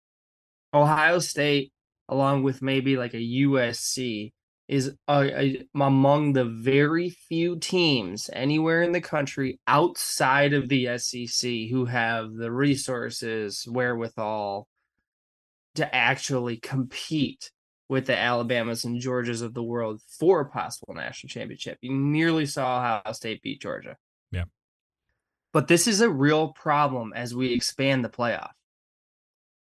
[0.73, 1.73] Ohio State,
[2.09, 4.33] along with maybe like a USC,
[4.69, 11.85] is among the very few teams anywhere in the country outside of the SEC who
[11.85, 14.67] have the resources, wherewithal
[15.77, 17.51] to actually compete
[17.89, 21.79] with the Alabamas and Georgias of the world for a possible national championship.
[21.81, 23.97] You nearly saw Ohio State beat Georgia.
[24.33, 24.45] Yeah.
[25.53, 28.51] But this is a real problem as we expand the playoff.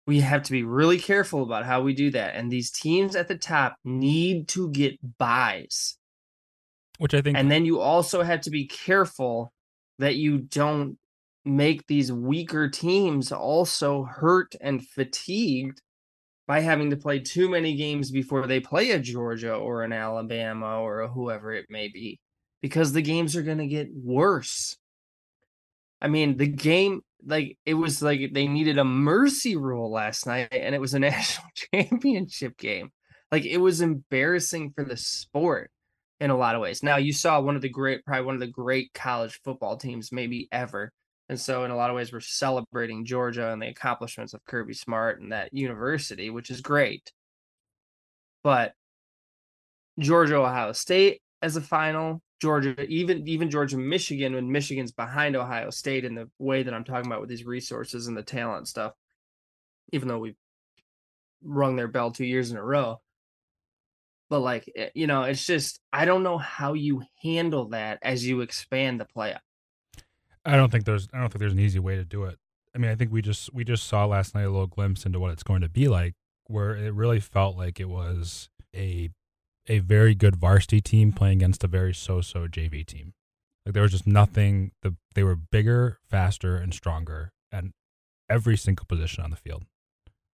[0.08, 2.36] We have to be really careful about how we do that.
[2.36, 5.98] And these teams at the top need to get buys.
[6.98, 7.38] Which I think.
[7.38, 9.54] And then you also have to be careful
[10.00, 10.98] that you don't
[11.46, 15.82] make these weaker teams also hurt and fatigued
[16.48, 20.82] by having to play too many games before they play a Georgia or an Alabama
[20.82, 22.20] or a whoever it may be
[22.62, 24.78] because the games are going to get worse.
[26.02, 30.50] I mean, the game like it was like they needed a mercy rule last night
[30.52, 32.92] and it was a national championship game.
[33.32, 35.72] Like it was embarrassing for the sport
[36.20, 36.84] in a lot of ways.
[36.84, 40.12] Now you saw one of the great probably one of the great college football teams
[40.12, 40.92] maybe ever
[41.32, 44.74] and so, in a lot of ways, we're celebrating Georgia and the accomplishments of Kirby
[44.74, 47.14] Smart and that university, which is great.
[48.44, 48.74] But
[49.98, 55.70] Georgia, Ohio State as a final, Georgia, even even Georgia, Michigan, when Michigan's behind Ohio
[55.70, 58.94] State in the way that I'm talking about with these resources and the talent stuff,
[59.92, 60.36] even though we've
[61.44, 63.02] rung their bell two years in a row.
[64.30, 68.26] But like eh, you know, it's just I don't know how you handle that as
[68.26, 69.40] you expand the playoff.
[70.46, 72.38] I don't think there's I don't think there's an easy way to do it.
[72.74, 75.20] I mean, I think we just we just saw last night a little glimpse into
[75.20, 79.10] what it's going to be like, where it really felt like it was a
[79.72, 83.14] a very good varsity team playing against a very so-so JV team.
[83.66, 84.72] Like there was just nothing.
[84.82, 87.66] The they were bigger, faster, and stronger at
[88.30, 89.64] every single position on the field.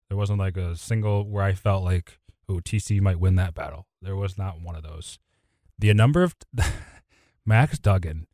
[0.09, 2.19] There wasn't like a single where I felt like,
[2.49, 3.87] oh, TC might win that battle.
[4.01, 5.19] There was not one of those.
[5.79, 6.35] The number of
[7.47, 8.27] Max Duggan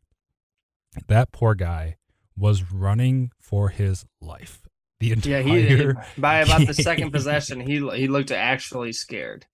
[1.07, 1.97] that poor guy
[2.37, 4.67] was running for his life.
[5.03, 6.67] The entire yeah, he, by about game.
[6.67, 9.45] the second possession, he he looked actually scared.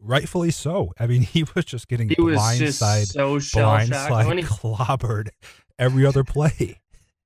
[0.00, 0.94] Rightfully so.
[0.98, 4.42] I mean, he was just getting he blindside, so blindside he...
[4.44, 5.28] clobbered
[5.78, 6.80] every other play.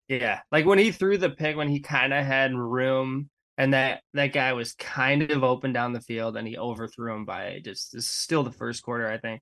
[0.08, 4.02] Yeah, like when he threw the pick when he kind of had room, and that
[4.12, 7.92] that guy was kind of open down the field, and he overthrew him by just
[7.94, 9.40] this still the first quarter, I think,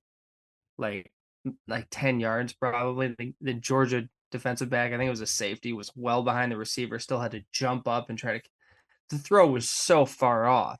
[0.77, 1.11] like
[1.67, 3.15] like ten yards probably.
[3.19, 4.91] The, the Georgia defensive back.
[4.91, 7.87] I think it was a safety, was well behind the receiver, still had to jump
[7.87, 8.41] up and try to.
[9.09, 10.79] The throw was so far off.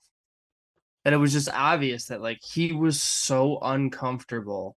[1.06, 4.76] And it was just obvious that, like, he was so uncomfortable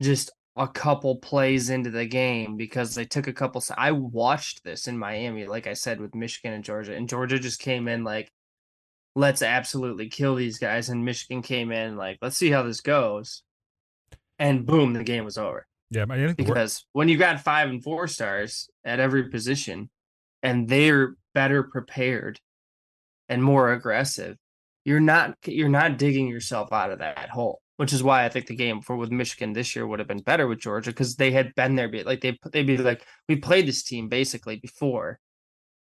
[0.00, 3.62] just a couple plays into the game because they took a couple.
[3.76, 7.58] I watched this in Miami, like I said, with Michigan and Georgia, and Georgia just
[7.58, 8.30] came in like,
[9.16, 10.88] let's absolutely kill these guys.
[10.88, 13.42] And Michigan came in like, let's see how this goes.
[14.38, 15.66] And boom, the game was over.
[15.94, 19.90] Yeah, I think because when you got five and four stars at every position,
[20.42, 22.40] and they're better prepared
[23.28, 24.36] and more aggressive,
[24.84, 27.60] you're not you're not digging yourself out of that hole.
[27.76, 30.22] Which is why I think the game for with Michigan this year would have been
[30.22, 31.90] better with Georgia because they had been there.
[32.04, 35.18] Like they they'd be like we played this team basically before.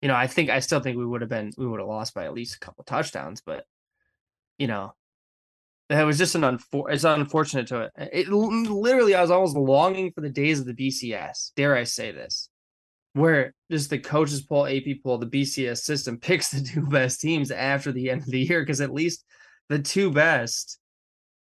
[0.01, 2.15] You know, I think I still think we would have been we would have lost
[2.15, 3.65] by at least a couple touchdowns, but
[4.59, 4.95] you know,
[5.89, 7.93] it was just an unfor- it's unfortunate to it.
[8.13, 11.53] It literally I was almost longing for the days of the BCS.
[11.55, 12.49] Dare I say this?
[13.13, 17.51] Where just the coaches poll, AP poll, the BCS system picks the two best teams
[17.51, 19.25] after the end of the year because at least
[19.69, 20.79] the two best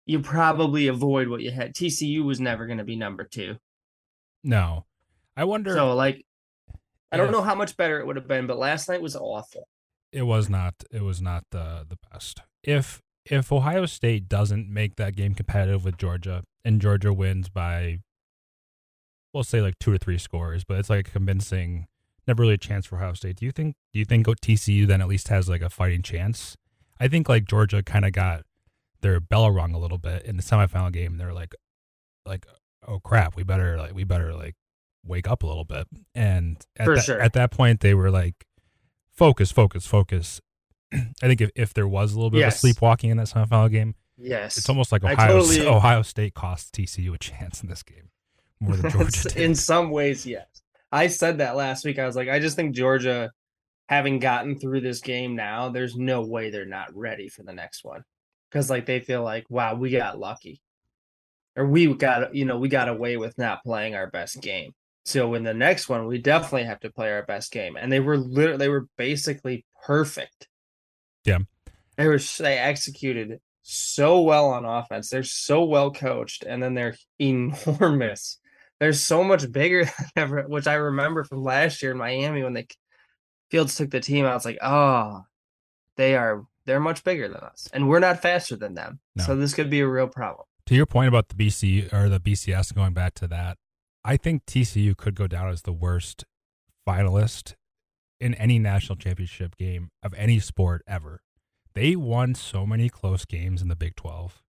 [0.06, 1.74] you probably avoid what you had.
[1.74, 3.56] TCU was never going to be number 2.
[4.44, 4.86] No.
[5.38, 6.26] I wonder So like
[7.12, 9.68] I don't know how much better it would have been, but last night was awful.
[10.12, 12.42] It was not it was not the the best.
[12.64, 18.00] If if Ohio State doesn't make that game competitive with Georgia and Georgia wins by,
[19.34, 21.88] we'll say like two or three scores, but it's like a convincing,
[22.28, 23.38] never really a chance for Ohio State.
[23.38, 23.76] Do you think?
[23.94, 26.58] Do you think TCU then at least has like a fighting chance?
[27.00, 28.44] I think like Georgia kind of got
[29.02, 31.18] their bell rung a little bit in the semifinal game.
[31.18, 31.54] They're like,
[32.26, 32.46] like,
[32.88, 34.56] oh crap, we better like we better like
[35.06, 35.88] wake up a little bit.
[36.16, 37.20] And at, that, sure.
[37.20, 38.46] at that point, they were like,
[39.12, 40.42] focus, focus, focus.
[40.94, 42.56] I think if, if there was a little bit yes.
[42.56, 46.70] of sleepwalking in that semifinal game, yes, it's almost like Ohio totally, Ohio State costs
[46.72, 48.10] TCU a chance in this game
[48.60, 49.30] more than Georgia.
[49.30, 49.38] did.
[49.38, 50.46] in some ways, yes.
[50.92, 52.00] I said that last week.
[52.00, 53.32] I was like, I just think Georgia,
[53.88, 57.84] having gotten through this game now, there's no way they're not ready for the next
[57.84, 58.04] one
[58.50, 60.62] because like they feel like, wow, we got lucky,
[61.56, 64.74] or we got you know we got away with not playing our best game.
[65.06, 67.76] So in the next one, we definitely have to play our best game.
[67.76, 70.48] And they were literally they were basically perfect
[71.24, 71.40] yeah.
[71.98, 75.10] They were they executed so well on offense.
[75.10, 78.38] They're so well coached, and then they're enormous.
[78.80, 82.54] They're so much bigger than ever, which I remember from last year in Miami when
[82.54, 82.68] the
[83.50, 84.26] Fields took the team.
[84.26, 85.22] I was like, oh,
[85.96, 89.00] they are they're much bigger than us, and we're not faster than them.
[89.16, 89.24] No.
[89.24, 90.46] So this could be a real problem.
[90.68, 93.58] To your point about the BC or the BCS going back to that,
[94.04, 96.26] I think TCU could go down as the worst
[96.88, 97.56] finalist
[98.24, 101.22] in any national championship game of any sport ever.
[101.74, 104.42] They won so many close games in the Big 12.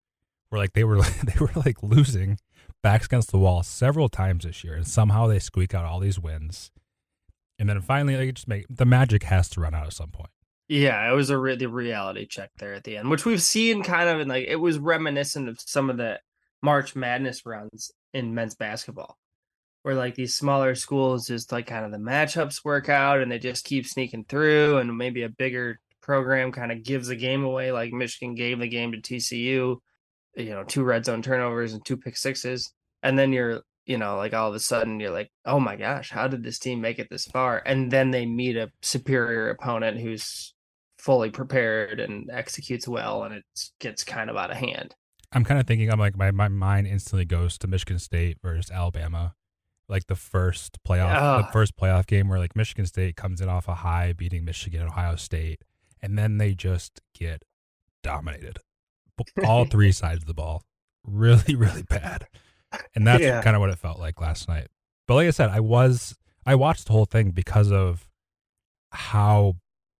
[0.49, 2.37] Where like they were they were like losing
[2.83, 6.19] backs against the wall several times this year and somehow they squeak out all these
[6.19, 6.71] wins.
[7.57, 10.29] And then finally like just make the magic has to run out at some point.
[10.67, 13.83] Yeah, it was a re- the reality check there at the end, which we've seen
[13.83, 16.19] kind of in like it was reminiscent of some of the
[16.61, 19.17] March Madness runs in men's basketball,
[19.83, 23.39] where like these smaller schools just like kind of the matchups work out and they
[23.39, 27.71] just keep sneaking through, and maybe a bigger program kind of gives the game away,
[27.71, 29.77] like Michigan gave the game to TCU,
[30.35, 32.73] you know, two red zone turnovers and two pick sixes,
[33.03, 36.09] and then you're you know, like all of a sudden you're like, oh my gosh,
[36.09, 37.61] how did this team make it this far?
[37.65, 40.53] And then they meet a superior opponent who's
[40.97, 43.43] fully prepared and executes well, and it
[43.79, 44.95] gets kind of out of hand.
[45.33, 48.71] I'm kind of thinking, I'm like, my, my mind instantly goes to Michigan State versus
[48.71, 49.35] Alabama.
[49.93, 53.69] Like the first playoff, the first playoff game where like Michigan State comes in off
[53.69, 55.61] a high, beating Michigan, and Ohio State,
[56.01, 57.43] and then they just get
[58.01, 58.57] dominated.
[59.45, 60.63] All three sides of the ball,
[61.05, 62.27] really, really bad
[62.95, 63.41] and that's yeah.
[63.41, 64.67] kind of what it felt like last night.
[65.07, 66.15] But like I said, I was
[66.45, 68.07] I watched the whole thing because of
[68.91, 69.55] how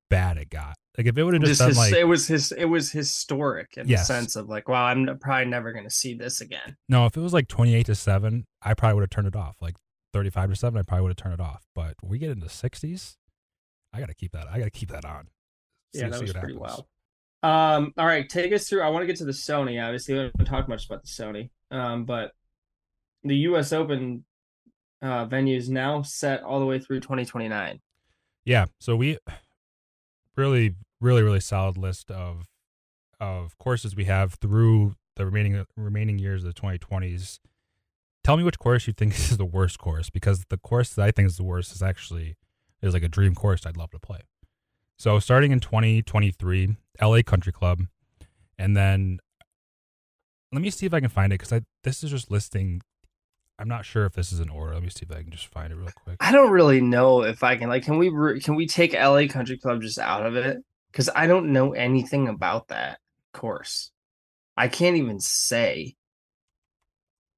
[0.09, 0.75] bad it got.
[0.97, 3.77] Like if it would have just, just his, like it was his it was historic
[3.77, 4.07] in yes.
[4.07, 6.77] the sense of like, wow, I'm probably never going to see this again.
[6.87, 9.57] No, if it was like 28 to seven, I probably would have turned it off.
[9.59, 9.75] Like
[10.13, 11.65] 35 to seven, I probably would have turned it off.
[11.75, 13.17] But we get into 60s,
[13.93, 14.47] I got to keep that.
[14.49, 15.27] I got to keep that on.
[15.93, 16.59] See, yeah, that was pretty happens.
[16.59, 16.85] wild.
[17.43, 18.81] Um, all right, take us through.
[18.81, 19.83] I want to get to the Sony.
[19.83, 21.49] Obviously, we haven't talked much about the Sony.
[21.71, 22.31] Um, but
[23.23, 23.73] the U.S.
[23.73, 24.23] Open
[25.01, 27.79] uh, venues now set all the way through 2029.
[28.45, 29.17] Yeah, so we
[30.35, 32.47] really, really, really solid list of
[33.19, 37.39] of courses we have through the remaining remaining years of the 2020s.
[38.23, 41.11] Tell me which course you think is the worst course, because the course that I
[41.11, 42.35] think is the worst is actually
[42.81, 44.19] is like a dream course I'd love to play.
[44.97, 47.81] So starting in 2023, LA Country Club,
[48.57, 49.19] and then
[50.51, 52.81] let me see if I can find it because I this is just listing
[53.59, 54.73] I'm not sure if this is in order.
[54.73, 56.17] Let me see if I can just find it real quick.
[56.19, 58.09] I don't really know if I can like can we
[58.39, 60.57] can we take LA Country Club just out of it
[60.91, 62.99] cuz I don't know anything about that
[63.33, 63.91] course.
[64.55, 65.95] I can't even say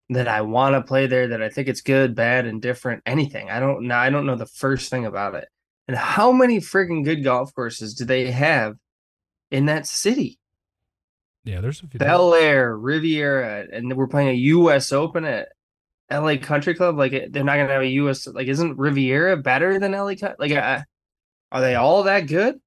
[0.10, 3.50] that I want to play there that I think it's good, bad, and different, anything.
[3.50, 5.48] I don't know I don't know the first thing about it.
[5.88, 8.76] And how many freaking good golf courses do they have
[9.52, 10.40] in that city?
[11.44, 12.00] Yeah, there's a few.
[12.00, 14.92] Bel Air, Riviera, and we're playing a U.S.
[14.92, 15.50] Open at
[16.12, 18.28] LA Country Club, like they're not gonna have a US.
[18.28, 20.14] Like, isn't Riviera better than LA?
[20.40, 20.82] Like, uh,
[21.52, 22.60] are they all that good?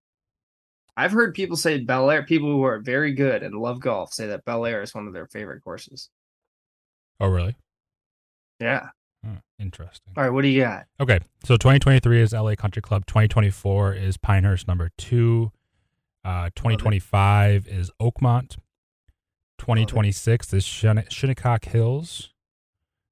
[0.97, 2.25] I've heard people say Bel Air.
[2.25, 5.13] People who are very good and love golf say that Bel Air is one of
[5.13, 6.11] their favorite courses.
[7.21, 7.57] Oh, really?
[8.61, 8.89] Yeah.
[9.25, 10.13] Hmm, interesting.
[10.17, 10.87] All right, what do you got?
[11.01, 13.07] Okay, so 2023 is LA Country Club.
[13.07, 15.51] 2024 is Pinehurst number two.
[16.25, 18.57] Uh, 2025 is Oakmont.
[19.59, 22.33] 2026 is Shinnecock Hills.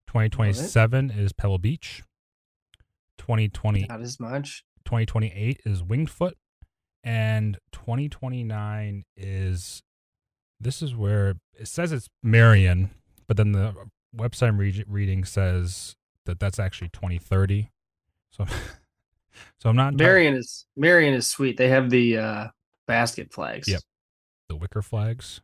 [0.07, 2.03] 2027 is Pebble Beach.
[3.19, 4.65] 2020 not as much.
[4.85, 6.37] 2028 is Winged Foot,
[7.03, 9.83] and 2029 is
[10.61, 12.91] this is where it says it's Merion,
[13.27, 13.75] but then the
[14.17, 17.71] website re- reading says that that's actually 2030.
[18.31, 18.47] So,
[19.59, 19.95] so I'm not.
[19.95, 21.57] Merion is Merion is sweet.
[21.57, 22.47] They have the uh,
[22.87, 23.69] basket flags.
[23.69, 23.83] Yep,
[24.49, 25.41] the wicker flags.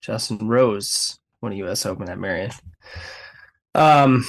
[0.00, 1.84] Justin Rose won a U.S.
[1.84, 2.52] Open at Merion.
[3.74, 4.24] Um,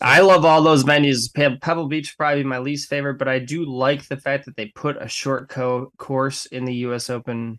[0.00, 1.32] I love all those venues.
[1.60, 5.00] Pebble Beach probably my least favorite, but I do like the fact that they put
[5.00, 7.10] a short co- course in the U.S.
[7.10, 7.58] Open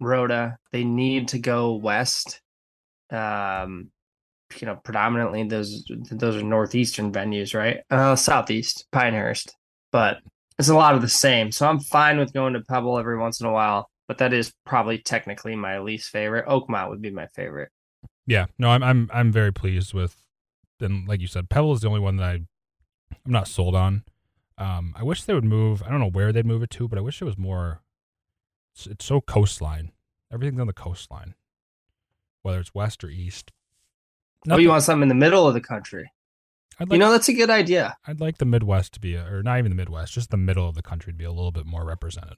[0.00, 0.58] Rhoda.
[0.72, 2.40] They need to go west.
[3.10, 3.90] Um,
[4.60, 7.80] you know, predominantly those those are northeastern venues, right?
[7.90, 9.54] Uh, southeast Pinehurst,
[9.92, 10.18] but
[10.58, 11.52] it's a lot of the same.
[11.52, 14.52] So I'm fine with going to Pebble every once in a while, but that is
[14.64, 16.46] probably technically my least favorite.
[16.46, 17.70] Oakmont would be my favorite.
[18.26, 20.22] Yeah, no, I'm I'm I'm very pleased with.
[20.80, 22.40] And like you said, Pebble is the only one that I
[23.24, 24.04] I'm not sold on.
[24.56, 25.82] Um, I wish they would move.
[25.82, 27.82] I don't know where they'd move it to, but I wish it was more.
[28.74, 29.92] It's, it's so coastline.
[30.32, 31.34] Everything's on the coastline,
[32.42, 33.52] whether it's west or east.
[34.44, 34.60] Nothing.
[34.60, 36.10] Oh, you want something in the middle of the country?
[36.78, 37.96] Like, you know, that's a good idea.
[38.06, 40.68] I'd like the Midwest to be, a, or not even the Midwest, just the middle
[40.68, 42.36] of the country to be a little bit more represented.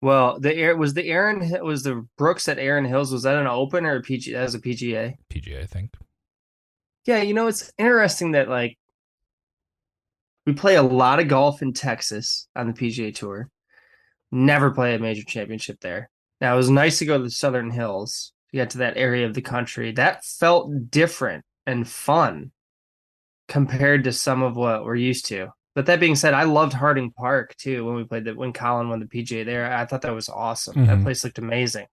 [0.00, 3.12] Well, the air was the Erin was the Brooks at Erin Hills.
[3.12, 5.14] Was that an open or a PG as a PGA?
[5.32, 5.94] PGA, I think.
[7.04, 8.78] Yeah, you know it's interesting that like
[10.44, 13.48] we play a lot of golf in Texas on the PGA Tour.
[14.32, 16.10] Never play a major championship there.
[16.40, 19.26] Now it was nice to go to the Southern Hills to get to that area
[19.26, 19.92] of the country.
[19.92, 22.52] That felt different and fun
[23.48, 25.48] compared to some of what we're used to.
[25.74, 28.88] But that being said, I loved Harding Park too when we played that when Collin
[28.88, 29.72] won the PGA there.
[29.72, 30.74] I thought that was awesome.
[30.74, 30.86] Mm-hmm.
[30.86, 31.86] That place looked amazing.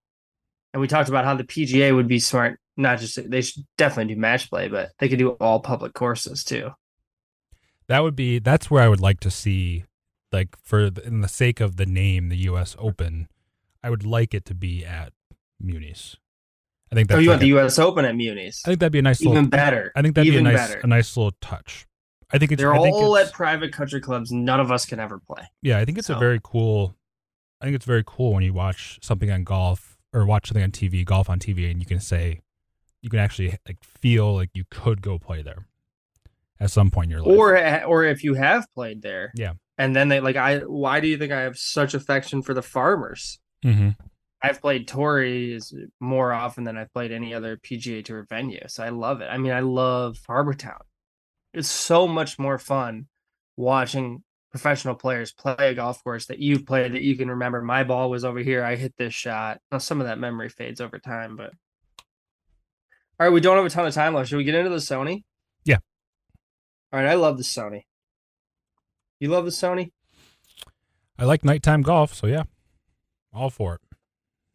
[0.72, 4.14] And we talked about how the PGA would be smart, not just they should definitely
[4.14, 6.70] do match play, but they could do all public courses too.
[7.88, 9.84] That would be that's where I would like to see,
[10.30, 12.76] like for the, in the sake of the name, the U.S.
[12.78, 13.28] Open,
[13.82, 15.12] I would like it to be at
[15.58, 16.16] Munis.
[16.92, 17.18] I think that's.
[17.18, 17.78] Oh, you like want a, the U.S.
[17.78, 18.62] Open at Munis?
[18.64, 19.92] I think that'd be a nice even little, better.
[19.94, 20.80] I think that'd even be a nice better.
[20.80, 21.86] a nice little touch.
[22.32, 24.30] I think it's they're I all at private country clubs.
[24.30, 25.42] None of us can ever play.
[25.62, 26.16] Yeah, I think it's so.
[26.16, 26.94] a very cool.
[27.60, 30.70] I think it's very cool when you watch something on golf or watch something on
[30.70, 32.40] TV, golf on TV, and you can say,
[33.02, 35.66] you can actually like feel like you could go play there
[36.58, 39.54] at some point in your life, or or if you have played there, yeah.
[39.78, 42.62] And then they like, I why do you think I have such affection for the
[42.62, 43.38] farmers?
[43.64, 43.90] Mm-hmm.
[44.42, 48.88] I've played Torrey's more often than I've played any other PGA Tour venue, so I
[48.88, 49.26] love it.
[49.26, 50.80] I mean, I love Harbour Town
[51.52, 53.06] it's so much more fun
[53.56, 57.62] watching professional players play a golf course that you've played that you can remember.
[57.62, 58.64] My ball was over here.
[58.64, 59.60] I hit this shot.
[59.70, 61.52] Now, some of that memory fades over time, but
[63.18, 64.30] all right, we don't have a ton of time left.
[64.30, 65.24] Should we get into the Sony?
[65.64, 65.78] Yeah.
[66.92, 67.82] All right, I love the Sony.
[69.18, 69.92] You love the Sony?
[71.18, 72.44] I like nighttime golf, so yeah,
[73.34, 73.80] all for it.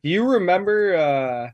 [0.05, 0.95] Do you remember?
[0.95, 1.49] uh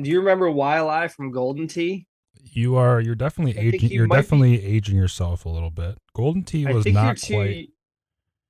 [0.00, 2.06] Do you remember Waialae from Golden Tee?
[2.52, 3.90] you are you're definitely I aging.
[3.90, 4.64] You are definitely be...
[4.64, 5.98] aging yourself a little bit.
[6.14, 7.70] Golden Tee was not quite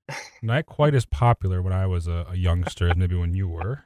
[0.42, 3.84] not quite as popular when I was a, a youngster as maybe when you were.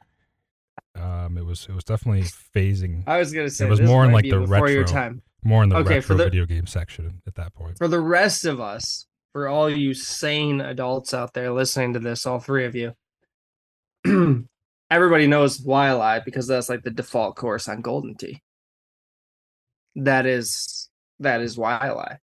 [0.95, 3.03] Um, it was it was definitely phasing.
[3.07, 5.21] I was gonna say it was more in like the retro time.
[5.43, 7.77] More in the okay, retro the, video game section at that point.
[7.77, 12.25] For the rest of us, for all you sane adults out there listening to this,
[12.25, 12.93] all three of you,
[14.91, 18.41] everybody knows Waialae because that's like the default course on Golden Tee
[19.95, 22.17] that is that is why I lie,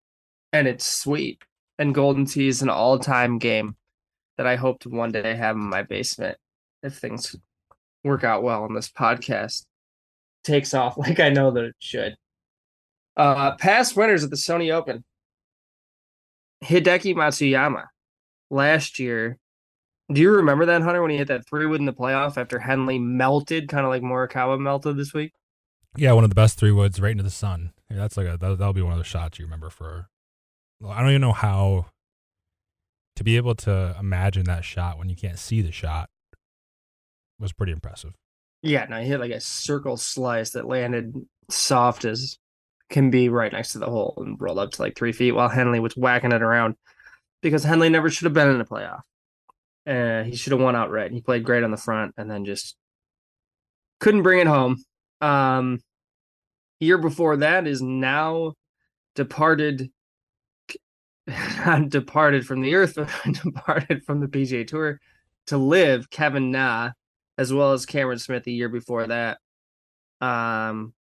[0.52, 1.42] And it's sweet.
[1.78, 3.76] And Golden Tee is an all time game
[4.38, 6.38] that I hope to one day have in my basement
[6.82, 7.36] if things
[8.04, 9.66] work out well and this podcast
[10.44, 12.16] takes off like I know that it should.
[13.16, 15.04] Uh past winners at the Sony Open.
[16.64, 17.86] Hideki Matsuyama
[18.50, 19.38] last year.
[20.12, 22.60] Do you remember that, Hunter, when he hit that three wood in the playoff after
[22.60, 25.32] Henley melted, kind of like Morikawa melted this week?
[25.96, 27.72] Yeah, one of the best three woods right into the sun.
[27.90, 30.08] Yeah, that's like a that, that'll be one of the shots you remember for.
[30.86, 31.86] I don't even know how
[33.16, 36.10] to be able to imagine that shot when you can't see the shot
[37.40, 38.12] was pretty impressive.
[38.62, 41.14] Yeah, no, he hit like a circle slice that landed
[41.48, 42.38] soft as
[42.90, 45.48] can be right next to the hole and rolled up to like three feet while
[45.48, 46.76] Henley was whacking it around
[47.42, 49.00] because Henley never should have been in the playoff.
[49.86, 51.12] Uh, he should have won outright.
[51.12, 52.76] He played great on the front and then just
[54.00, 54.82] couldn't bring it home.
[55.20, 55.80] Um,
[56.80, 58.54] year before that is now
[59.14, 59.90] departed
[61.88, 62.94] departed from the earth
[63.44, 65.00] departed from the PGA Tour
[65.46, 66.90] to LIV Kevin Na
[67.38, 69.38] as well as Cameron Smith the year before that
[70.20, 70.92] um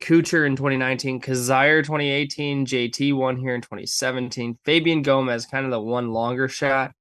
[0.00, 5.80] Kuchar in 2019 Kizzire 2018 JT won here in 2017 Fabian Gomez kind of the
[5.80, 6.92] one longer shot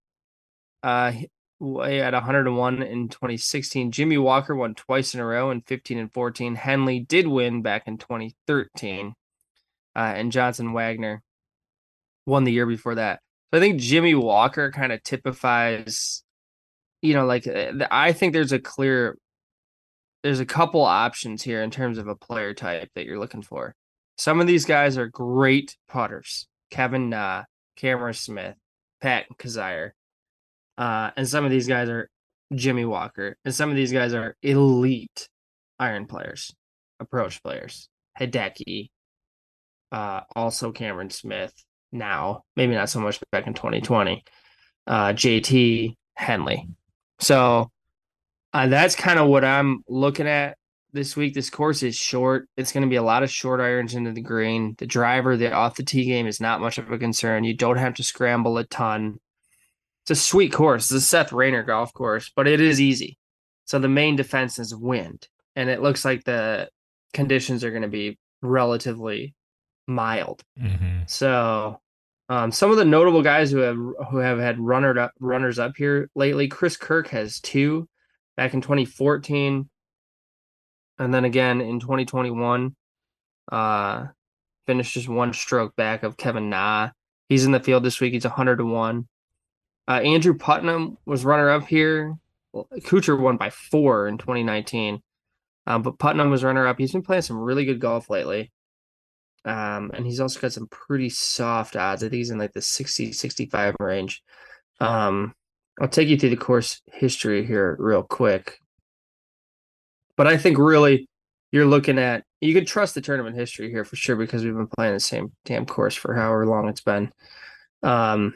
[0.83, 1.13] uh
[1.63, 3.91] at 101 in 2016.
[3.91, 6.55] Jimmy Walker won twice in a row in 15 and 14.
[6.55, 9.13] Henley did win back in 2013.
[9.95, 11.21] Uh, and Johnson Wagner
[12.25, 13.19] won the year before that.
[13.51, 16.23] So I think Jimmy Walker kind of typifies,
[17.01, 19.17] you know, like uh, I think there's a clear,
[20.23, 23.75] there's a couple options here in terms of a player type that you're looking for.
[24.17, 26.47] Some of these guys are great putters.
[26.71, 27.43] Kevin Na,
[27.75, 28.55] Cameron Smith,
[29.01, 29.91] Pat Kizzire.
[30.77, 32.09] Uh, and some of these guys are
[32.53, 35.29] Jimmy Walker, and some of these guys are elite
[35.79, 36.53] iron players,
[36.99, 37.89] approach players.
[38.19, 38.89] Hideki,
[39.91, 41.53] uh, also Cameron Smith.
[41.91, 44.23] Now, maybe not so much back in 2020.
[44.85, 46.67] Uh, JT Henley.
[47.19, 47.71] So
[48.53, 50.57] uh, that's kind of what I'm looking at
[50.91, 51.33] this week.
[51.33, 52.47] This course is short.
[52.57, 54.75] It's going to be a lot of short irons into the green.
[54.77, 57.43] The driver, the off the tee game is not much of a concern.
[57.43, 59.19] You don't have to scramble a ton.
[60.03, 60.83] It's a sweet course.
[60.85, 63.17] It's a Seth Raynor golf course, but it is easy.
[63.65, 66.69] So the main defense is wind, and it looks like the
[67.13, 69.33] conditions are going to be relatively
[69.87, 70.43] mild.
[70.59, 71.03] Mm-hmm.
[71.07, 71.79] So
[72.29, 73.77] um, some of the notable guys who have
[74.09, 77.87] who have had runner up runners up here lately, Chris Kirk has two
[78.35, 79.69] back in 2014,
[80.99, 82.75] and then again in 2021.
[83.51, 84.07] Uh,
[84.65, 86.89] finished just one stroke back of Kevin Na.
[87.29, 88.13] He's in the field this week.
[88.13, 89.07] He's 100 to one.
[89.87, 92.17] Uh, Andrew Putnam was runner up here.
[92.55, 95.01] Kuchar won by four in 2019,
[95.65, 96.77] um, but Putnam was runner up.
[96.77, 98.51] He's been playing some really good golf lately.
[99.45, 102.03] Um, and he's also got some pretty soft odds.
[102.03, 104.21] I think he's in like the 60, 65 range.
[104.79, 105.33] Um,
[105.81, 108.57] I'll take you through the course history here real quick.
[110.15, 111.07] But I think really
[111.51, 114.67] you're looking at you can trust the tournament history here for sure because we've been
[114.67, 117.11] playing the same damn course for however long it's been.
[117.81, 118.35] Um,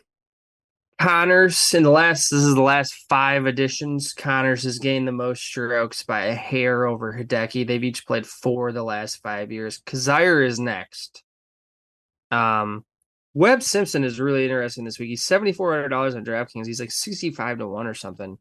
[1.00, 4.14] Conners in the last this is the last five editions.
[4.14, 7.68] Conners has gained the most strokes by a hair over Hideki.
[7.68, 9.80] They've each played four the last five years.
[9.86, 11.24] Kizzire is next.
[12.32, 12.84] Um,
[13.36, 15.10] Webb Simpson is really interesting this week.
[15.10, 16.66] He's seventy four hundred dollars on DraftKings.
[16.66, 18.40] He's like sixty five to one or something.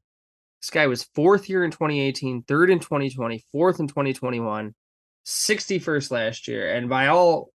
[0.62, 4.74] This guy was fourth year in 2018, third in 2020, fourth in 2021,
[5.26, 7.50] 61st last year, and by all,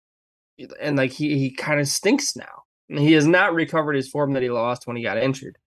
[0.81, 2.63] and like he he kind of stinks now.
[2.89, 5.57] He has not recovered his form that he lost when he got injured.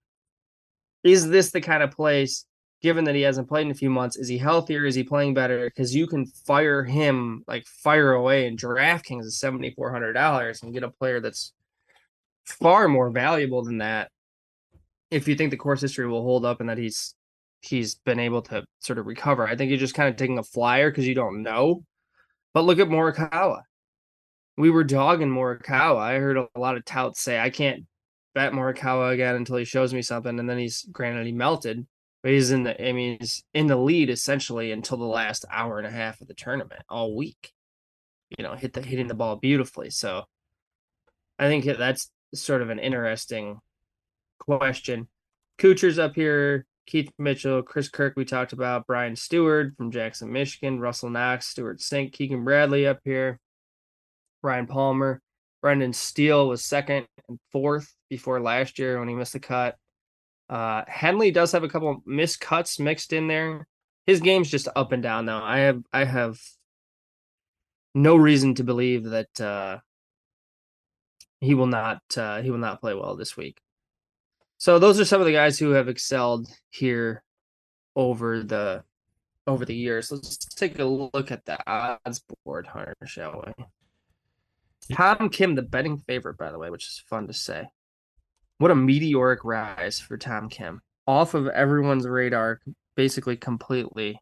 [1.04, 2.46] Is this the kind of place,
[2.80, 4.84] given that he hasn't played in a few months, is he healthier?
[4.84, 5.64] Is he playing better?
[5.66, 10.90] Because you can fire him, like fire away in DraftKings at $7,400 and get a
[10.90, 11.52] player that's
[12.44, 14.10] far more valuable than that
[15.12, 17.14] if you think the course history will hold up and that he's
[17.60, 19.46] he's been able to sort of recover.
[19.46, 21.84] I think you're just kind of taking a flyer because you don't know.
[22.54, 23.62] But look at Morikawa
[24.56, 25.98] we were dogging Morikawa.
[25.98, 27.84] I heard a lot of touts say I can't
[28.34, 31.86] bet Morikawa again until he shows me something, and then he's granted he melted,
[32.22, 35.78] but he's in the I mean he's in the lead essentially until the last hour
[35.78, 37.52] and a half of the tournament all week.
[38.38, 39.90] You know, hit the hitting the ball beautifully.
[39.90, 40.24] So
[41.38, 43.60] I think that's sort of an interesting
[44.38, 45.08] question.
[45.58, 50.80] Kuchar's up here, Keith Mitchell, Chris Kirk, we talked about, Brian Stuard from Jackson, Michigan,
[50.80, 53.38] Russell Knox, Stewart Cink, Keegan Bradley up here.
[54.42, 55.20] Ryan Palmer.
[55.60, 59.76] Brendan Steele was second and fourth before last year when he missed the cut.
[60.48, 63.66] Uh, Henley does have a couple missed cuts mixed in there.
[64.06, 65.42] His game's just up and down though.
[65.42, 66.38] I have I have
[67.94, 69.78] no reason to believe that uh,
[71.40, 73.60] he will not uh, he will not play well this week.
[74.58, 77.22] So those are some of the guys who have excelled here
[77.96, 78.84] over the
[79.46, 80.10] over the years.
[80.10, 83.64] Let's take a look at the odds board, Hunter, shall we?
[84.90, 87.68] Tom Kim, the betting favorite, by the way, which is fun to say.
[88.58, 90.80] What a meteoric rise for Tom Kim.
[91.06, 92.60] Off of everyone's radar,
[92.96, 94.20] basically completely.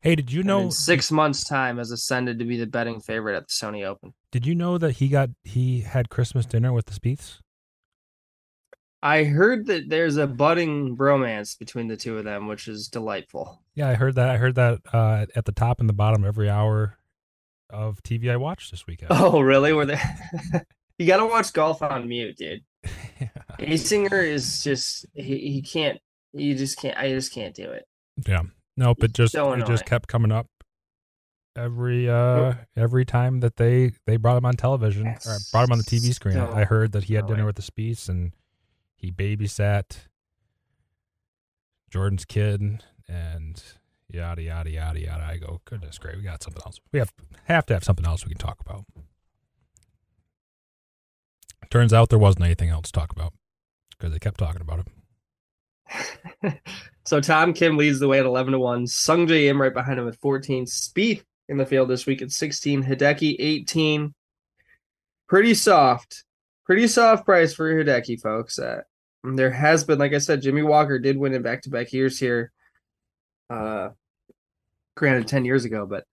[0.00, 0.60] Hey, did you know?
[0.60, 4.14] in six months' time, has ascended to be the betting favorite at the Sony Open.
[4.30, 7.38] Did you know that he got he had Christmas dinner with the Spieths?
[9.02, 13.62] I heard that there's a budding bromance between the two of them, which is delightful.
[13.74, 14.28] Yeah, I heard that.
[14.28, 16.97] I heard that uh, at the top and the bottom every hour
[17.70, 19.10] of TV I watched this weekend.
[19.12, 19.72] Oh, really?
[19.72, 20.00] Were they?
[20.98, 22.62] you got to watch golf on mute, dude.
[23.20, 23.28] yeah.
[23.58, 25.98] Azinger is just he, he can't.
[26.32, 26.96] You just can't.
[26.96, 27.84] I just can't do it.
[28.26, 28.42] Yeah.
[28.76, 30.46] No, but just so it just kept coming up
[31.56, 35.78] every uh every time that they they brought him on television or brought him on
[35.78, 36.34] the TV screen.
[36.34, 38.32] So I heard that he had dinner with the Spieths and
[38.94, 40.06] he babysat
[41.90, 43.62] Jordan's kid and
[44.08, 45.24] yada yada yada yada.
[45.24, 46.80] I go, goodness great, we got something else.
[46.92, 47.12] We have
[47.44, 48.84] have to have something else we can talk about.
[51.70, 53.34] Turns out there wasn't anything else to talk about
[53.90, 54.86] because they kept talking about
[56.40, 56.60] it.
[57.04, 58.84] so Tom Kim leads the way at eleven to one.
[58.86, 60.64] Sungjae Im right behind him at fourteen.
[60.64, 62.82] Spieth in the field this week at sixteen.
[62.82, 64.14] Hideki eighteen.
[65.28, 66.24] Pretty soft,
[66.64, 68.58] pretty soft price for Hideki, folks.
[68.58, 68.80] Uh,
[69.24, 72.18] there has been, like I said, Jimmy Walker did win in back to back years
[72.18, 72.50] here
[73.50, 73.90] uh,
[74.96, 76.04] granted 10 years ago, but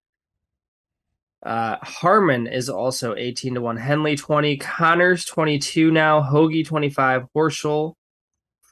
[1.45, 3.77] uh, Harman is also 18 to 1.
[3.77, 7.93] Henley 20, Conners 22 now, Hoge 25, Horschel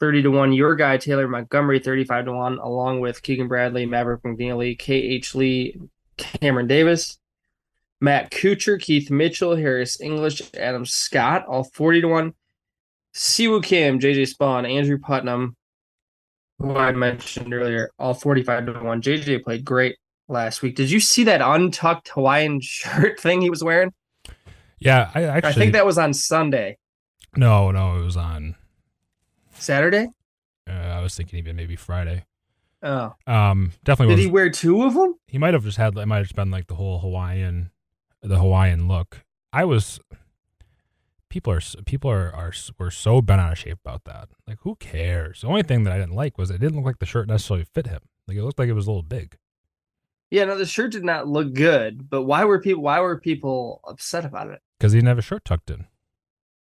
[0.00, 0.52] 30 to 1.
[0.52, 5.80] Your guy, Taylor Montgomery 35 to 1, along with Keegan Bradley, Maverick McNealy, KH Lee,
[6.16, 7.18] Cameron Davis,
[8.00, 12.34] Matt Kuchar, Keith Mitchell, Harris English, Adam Scott, all 40 to 1.
[13.14, 15.56] Siwoo Kim, JJ Spaun, Andrew Putnam,
[16.58, 19.02] who I mentioned earlier, all 45 to 1.
[19.02, 19.96] JJ played great
[20.28, 20.76] last week.
[20.76, 23.92] Did you see that untucked Hawaiian shirt thing he was wearing?
[24.78, 25.50] Yeah, I actually.
[25.50, 26.76] I think that was on Sunday.
[27.36, 28.54] No, no, it was on
[29.54, 30.08] Saturday.
[30.68, 32.24] Uh, I was thinking even maybe Friday.
[32.82, 34.16] Oh, um, definitely.
[34.16, 35.14] Did he wear two of them?
[35.26, 35.96] He might have just had.
[35.96, 37.70] It might have just been like the whole Hawaiian,
[38.22, 39.24] the Hawaiian look.
[39.52, 40.00] I was
[41.34, 44.28] people are people are, are were so bent out of shape about that.
[44.46, 45.40] Like, who cares?
[45.40, 47.66] The only thing that I didn't like was it didn't look like the shirt necessarily
[47.74, 48.02] fit him.
[48.28, 49.36] Like, it looked like it was a little big.
[50.30, 52.08] Yeah, no, the shirt did not look good.
[52.08, 54.60] But why were people why were people upset about it?
[54.78, 55.86] Because he didn't have a shirt tucked in.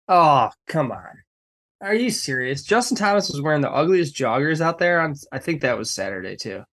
[0.08, 1.22] Oh, come on.
[1.80, 2.64] Are you serious?
[2.64, 6.36] Justin Thomas was wearing the ugliest joggers out there on I think that was Saturday
[6.36, 6.64] too.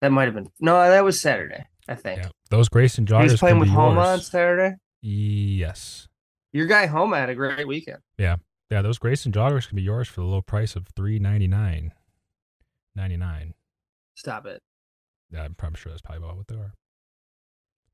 [0.00, 2.22] That might have been no, that was Saturday, I think.
[2.22, 2.30] Yeah.
[2.48, 3.24] Those Greyson joggers.
[3.24, 4.76] He was playing with Homa on Saturday?
[5.02, 6.08] Yes.
[6.52, 7.98] Your guy Homa had a great weekend.
[8.18, 8.36] Yeah.
[8.70, 11.92] Yeah, those Greyson joggers can be yours for the low price of three ninety nine.
[12.94, 13.54] Ninety nine.
[14.14, 14.62] Stop it.
[15.30, 16.74] Yeah, I'm probably sure that's probably about what they are.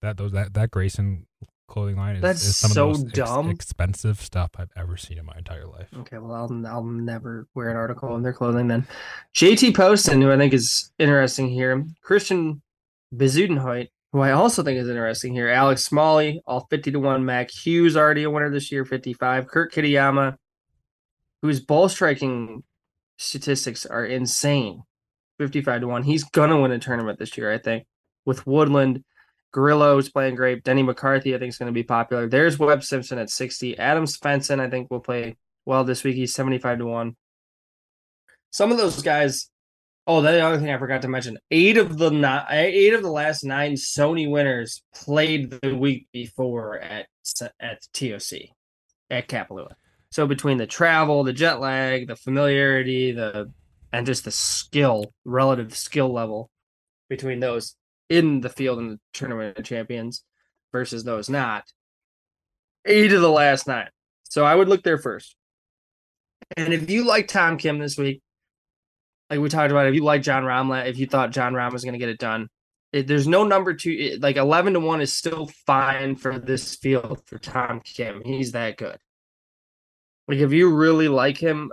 [0.02, 1.24] That those that that Greyson
[1.68, 3.50] clothing line is, That's is some so of the most dumb.
[3.50, 5.88] Ex- expensive stuff I've ever seen in my entire life.
[5.98, 8.86] Okay, well, I'll, I'll never wear an article in their clothing then.
[9.34, 11.84] JT Poston, who I think is interesting here.
[12.02, 12.62] Christian
[13.14, 15.48] Bezuidenhout, who I also think is interesting here.
[15.48, 17.24] Alex Smalley, all 50 to 1.
[17.24, 19.46] Mac Hughes, already a winner this year, 55.
[19.46, 20.36] Kurt Kitayama,
[21.42, 22.62] whose ball striking
[23.18, 24.82] statistics are insane,
[25.38, 26.02] 55 to 1.
[26.04, 27.86] He's going to win a tournament this year, I think,
[28.24, 29.04] with Woodland
[29.52, 30.62] Grillo's playing great.
[30.62, 32.28] Denny McCarthy, I think, is going to be popular.
[32.28, 33.78] There's Webb Simpson at 60.
[33.78, 36.16] Adam Svensson, I think, will play well this week.
[36.16, 37.16] He's 75 to 1.
[38.50, 39.50] Some of those guys.
[40.10, 43.44] Oh, the other thing I forgot to mention: eight of the eight of the last
[43.44, 47.08] nine Sony winners played the week before at
[47.60, 48.48] at TOC
[49.10, 49.72] at Kapalua.
[50.10, 53.52] So between the travel, the jet lag, the familiarity, the
[53.92, 56.50] and just the skill, relative skill level
[57.10, 57.76] between those,
[58.08, 60.24] in the field in the tournament champions
[60.72, 61.64] versus those not.
[62.86, 63.90] Eight of the last nine.
[64.24, 65.36] So I would look there first.
[66.56, 68.22] And if you like Tom Kim this week,
[69.30, 71.84] like we talked about, if you like Jon Rahm, if you thought Jon Rahm was
[71.84, 72.48] going to get it done,
[72.92, 73.90] it, there's no number two.
[73.90, 78.22] It, like 11 to 1 is still fine for this field for Tom Kim.
[78.24, 78.96] He's that good.
[80.26, 81.70] Like, if you really like him,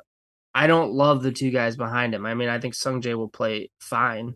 [0.54, 2.26] I don't love the two guys behind him.
[2.26, 4.36] I mean, I think Sung Jae will play fine.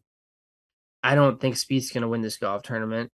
[1.02, 3.12] I don't think Spieth's going to win this golf tournament.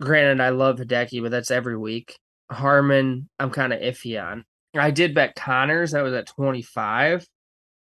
[0.00, 2.18] Granted, I love Hideki, but that's every week.
[2.50, 4.44] Harman, I'm kind of iffy on.
[4.74, 5.92] I did bet Conners.
[5.92, 7.26] That was at 25.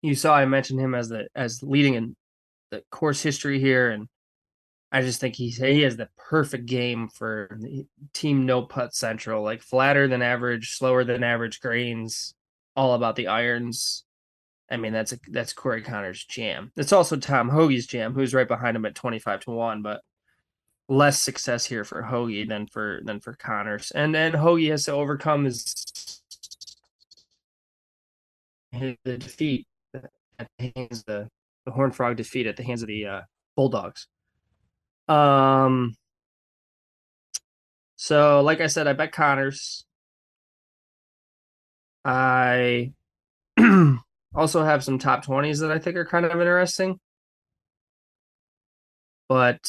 [0.07, 2.14] You saw I mentioned him as the as leading in
[2.70, 4.09] the course history here, and
[4.92, 7.59] I just think he's he has the perfect game for
[8.12, 12.34] team no putt central, like flatter than average, slower than average greens,
[12.76, 14.04] all about the irons.
[14.70, 16.70] I mean, that's a, that's Corey Conners' jam.
[16.76, 20.02] It's also Tom Hoge's jam, who's right behind him at twenty five to one, but
[20.88, 23.90] less success here for Hoge than for than for Conners.
[23.90, 26.22] And then Hoge has to overcome his,
[28.70, 31.28] his defeat at the hands the
[31.64, 33.20] the Horn Frog defeat at the hands of the uh,
[33.57, 34.07] Bulldogs.
[35.09, 35.95] Um.
[37.97, 39.84] So, like I said, I bet Conners.
[42.05, 42.93] I
[44.37, 47.01] Also have some top 20s that I think are kind of interesting.
[49.30, 49.66] But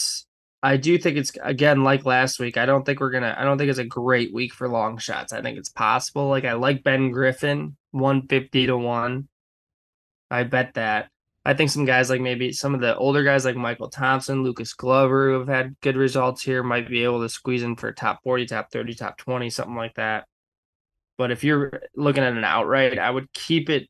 [0.62, 2.58] I do think it's again like last week.
[2.58, 3.34] I don't think we're gonna.
[3.36, 5.34] I don't think it's a great week for long shots.
[5.34, 6.28] I think it's possible.
[6.28, 9.30] Like I like Ben Griffin, one fifty to one.
[10.30, 11.10] I bet that.
[11.46, 14.74] I think some guys like maybe some of the older guys like Michael Thompson, Lucas
[14.74, 18.22] Glover, who have had good results here, might be able to squeeze in for top
[18.24, 20.28] forty, top thirty, top twenty, something like that.
[21.18, 23.90] But if you're looking at an outright, I would keep it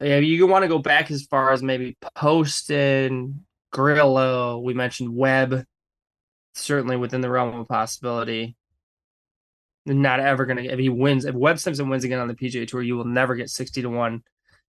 [0.00, 4.58] yeah, you want to go back as far as maybe Poston, Grillo.
[4.58, 5.66] We mentioned Webb,
[6.54, 8.56] certainly within the realm of possibility.
[9.86, 12.82] Not ever gonna if he wins if Webb Simpson wins again on the PGA Tour,
[12.82, 14.22] you will never get sixty to one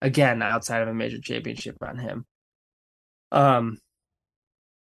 [0.01, 2.25] again outside of a major championship on him.
[3.31, 3.77] Um,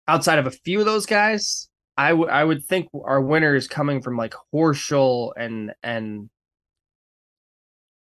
[0.07, 3.67] outside of a few of those guys, I would I would think our winner is
[3.67, 6.29] coming from like Horschel and and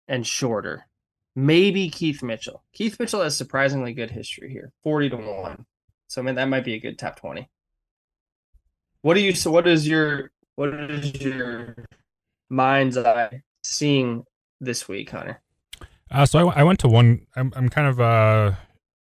[0.08, 0.86] and shorter
[1.36, 2.62] maybe Keith Mitchell.
[2.72, 5.66] Keith Mitchell has surprisingly good history here, forty to one.
[6.08, 7.48] So I mean that might be a good top twenty.
[9.02, 9.34] What do you?
[9.34, 11.76] So what is your what is your
[12.48, 14.24] mind's eye seeing
[14.60, 15.40] this week, Hunter?
[16.14, 17.26] Uh, so I, I went to one.
[17.34, 18.52] I'm I'm kind of uh,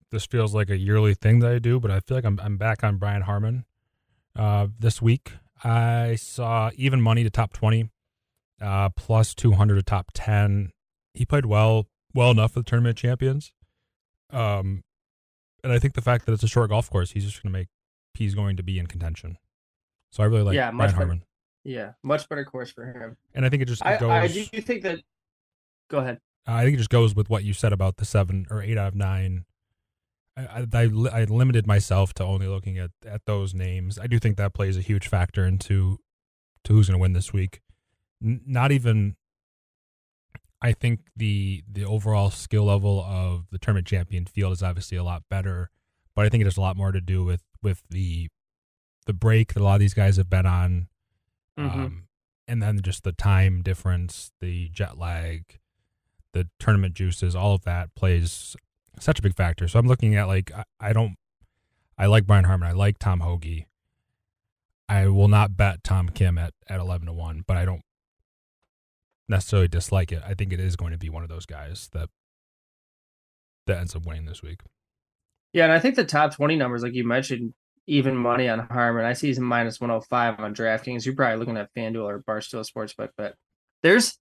[0.09, 2.57] this feels like a yearly thing that I do, but I feel like I'm I'm
[2.57, 3.65] back on Brian Harman.
[4.35, 5.33] Uh, this week
[5.63, 7.91] I saw even money to top twenty,
[8.59, 10.71] uh, plus two hundred to top ten.
[11.13, 11.85] He played well
[12.15, 13.53] well enough for the tournament champions.
[14.31, 14.83] Um,
[15.63, 17.59] and I think the fact that it's a short golf course, he's just going to
[17.59, 17.67] make
[18.15, 19.37] he's going to be in contention.
[20.09, 21.19] So I really like yeah, Brian better,
[21.63, 23.17] Yeah, much better course for him.
[23.35, 24.09] And I think it just it goes.
[24.09, 25.01] I, I do you think that.
[25.89, 26.19] Go ahead.
[26.45, 28.89] I think it just goes with what you said about the seven or eight out
[28.89, 29.45] of nine.
[30.35, 33.99] I, I, I limited myself to only looking at, at those names.
[33.99, 35.99] I do think that plays a huge factor into
[36.63, 37.61] to who's going to win this week.
[38.23, 39.15] N- not even
[40.63, 45.03] I think the the overall skill level of the tournament champion field is obviously a
[45.03, 45.69] lot better,
[46.15, 48.29] but I think it has a lot more to do with with the
[49.05, 50.87] the break that a lot of these guys have been on,
[51.59, 51.79] mm-hmm.
[51.79, 52.03] um,
[52.47, 55.59] and then just the time difference, the jet lag,
[56.33, 58.55] the tournament juices, all of that plays
[58.99, 59.67] such a big factor.
[59.67, 61.15] So I'm looking at like I, I don't
[61.97, 63.65] I like Brian Harman, I like Tom Hoge.
[64.89, 67.83] I will not bet Tom Kim at, at eleven to one, but I don't
[69.29, 70.21] necessarily dislike it.
[70.27, 72.09] I think it is going to be one of those guys that
[73.65, 74.59] that ends up winning this week.
[75.53, 77.53] Yeah, and I think the top twenty numbers, like you mentioned,
[77.87, 79.05] even money on Harman.
[79.05, 81.05] I see he's minus one hundred five on DraftKings.
[81.05, 83.35] You're probably looking at FanDuel or Barstool Sportsbook, but
[83.81, 84.17] there's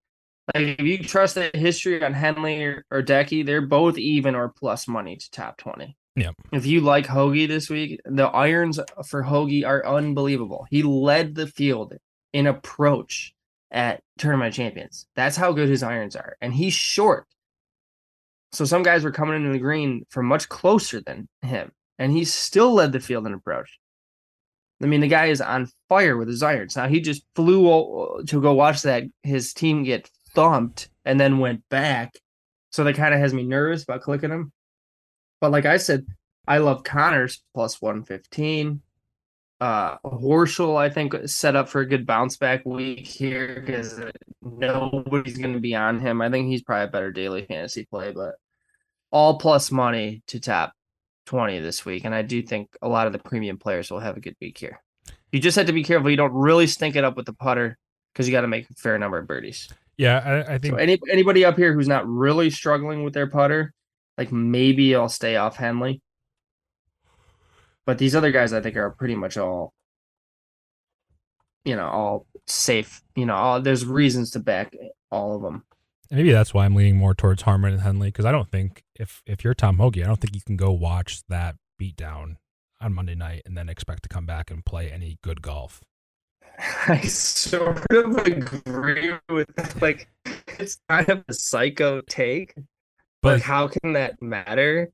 [0.55, 4.49] like if you trust the history on Henley or, or Decky, they're both even or
[4.49, 5.97] plus money to top twenty.
[6.15, 6.33] Yeah.
[6.53, 10.67] If you like Hoge this week, the irons for Hoge are unbelievable.
[10.71, 11.95] He led the field
[12.33, 13.35] in approach
[13.71, 15.07] at tournament champions.
[15.17, 16.37] That's how good his irons are.
[16.43, 17.27] And he's short.
[18.53, 21.73] So some guys were coming into the green from much closer than him.
[21.99, 23.79] And he still led the field in approach.
[24.83, 26.77] I mean, the guy is on fire with his irons.
[26.77, 31.69] Now he just flew to go watch that his team get thumped and then went
[31.69, 32.15] back.
[32.71, 34.53] So that kind of has me nervous about clicking him.
[35.41, 36.07] But like I said,
[36.47, 38.81] I love Conners plus 115.
[39.61, 44.01] Uh, Horschel, I think, set up for a good bounce back week here because
[44.41, 46.21] nobody's going to be on him.
[46.21, 48.35] I think he's probably a better daily fantasy play, but
[49.13, 50.73] all plus money to top
[51.27, 52.05] 20 this week.
[52.05, 54.59] And I do think a lot of the premium players will have a good week
[54.59, 54.83] here.
[55.31, 57.79] You just have to be careful you don't really stink it up with the putter
[58.13, 59.69] because you got to make a fair number of birdies.
[60.03, 63.29] Yeah, I, I think so any, anybody up here who's not really struggling with their
[63.29, 63.73] putter,
[64.19, 66.01] like maybe I'll stay off Henley.
[67.87, 69.73] But these other guys, I think, are pretty much all,
[71.65, 73.01] you know, all safe.
[73.15, 74.75] You know, all, there's reasons to back
[75.13, 75.63] all of them.
[76.11, 79.23] Maybe that's why I'm leaning more towards Harman and Henley because I don't think if
[79.25, 82.39] if you're Tom Hoge, I don't think you can go watch that beatdown
[82.81, 85.81] on Monday night and then expect to come back and play any good golf.
[86.89, 90.09] I sort of agree with like
[90.59, 92.55] it's kind of a psycho take.
[93.21, 94.91] But like, how can that matter?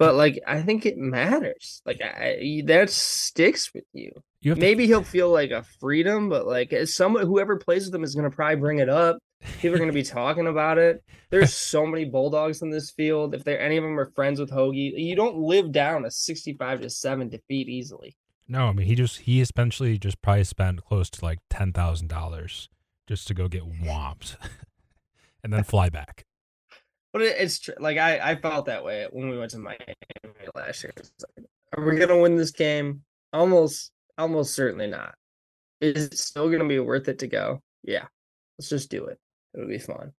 [0.00, 1.82] But like, I think it matters.
[1.84, 4.10] Like, I, that sticks with you.
[4.40, 4.86] you Maybe to...
[4.86, 8.28] he'll feel like a freedom, but like, as someone whoever plays with him is going
[8.28, 9.18] to probably bring it up.
[9.60, 11.02] People are going to be talking about it.
[11.30, 13.34] There's so many bulldogs in this field.
[13.34, 16.82] If there any of them are friends with Hoge, you don't live down a 65
[16.82, 18.16] to seven defeat easily.
[18.50, 22.08] No, I mean he just he essentially just probably spent close to like ten thousand
[22.08, 22.68] dollars
[23.06, 24.36] just to go get whomped,
[25.44, 26.24] and then fly back.
[27.12, 27.74] But it's true.
[27.78, 29.78] Like I, I felt that way when we went to Miami
[30.56, 30.92] last year.
[31.36, 31.46] Like,
[31.76, 33.02] are we gonna win this game?
[33.32, 35.14] Almost, almost certainly not.
[35.80, 37.62] Is it still gonna be worth it to go?
[37.84, 38.06] Yeah,
[38.58, 39.20] let's just do it.
[39.54, 40.12] It'll be fun.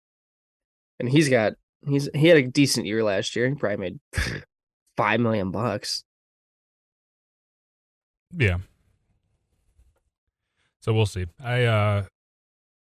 [1.01, 1.53] And he's got
[1.85, 3.49] he's he had a decent year last year.
[3.49, 3.99] He probably made
[4.95, 6.05] five million bucks.
[8.35, 8.57] Yeah.
[10.81, 11.25] So we'll see.
[11.43, 12.03] I uh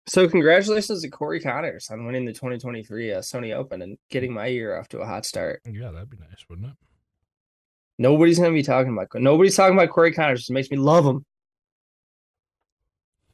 [0.07, 4.47] so congratulations to Corey Conners on winning the 2023 uh, Sony Open and getting my
[4.47, 5.61] year off to a hot start.
[5.65, 6.73] Yeah, that'd be nice, wouldn't it?
[7.99, 10.49] Nobody's gonna be talking about nobody's talking about Corey Conners.
[10.49, 11.25] It makes me love him.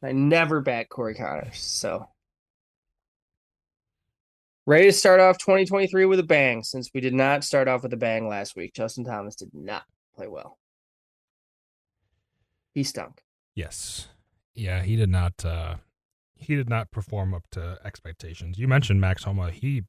[0.01, 2.09] I never back Corey Conners, so
[4.65, 6.63] ready to start off 2023 with a bang.
[6.63, 9.83] Since we did not start off with a bang last week, Justin Thomas did not
[10.15, 10.57] play well.
[12.73, 13.21] He stunk.
[13.55, 14.07] Yes,
[14.55, 15.45] yeah, he did not.
[15.45, 15.75] uh
[16.35, 18.59] he did not perform up to expectations.
[18.59, 19.51] You mentioned Max Homa.
[19.51, 19.83] He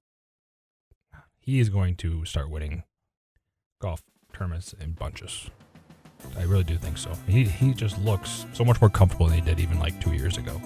[1.40, 2.84] he is going to start winning
[3.80, 5.50] golf tournaments in bunches.
[6.38, 7.12] I really do think so.
[7.26, 10.36] He he just looks so much more comfortable than he did even like two years
[10.36, 10.60] ago.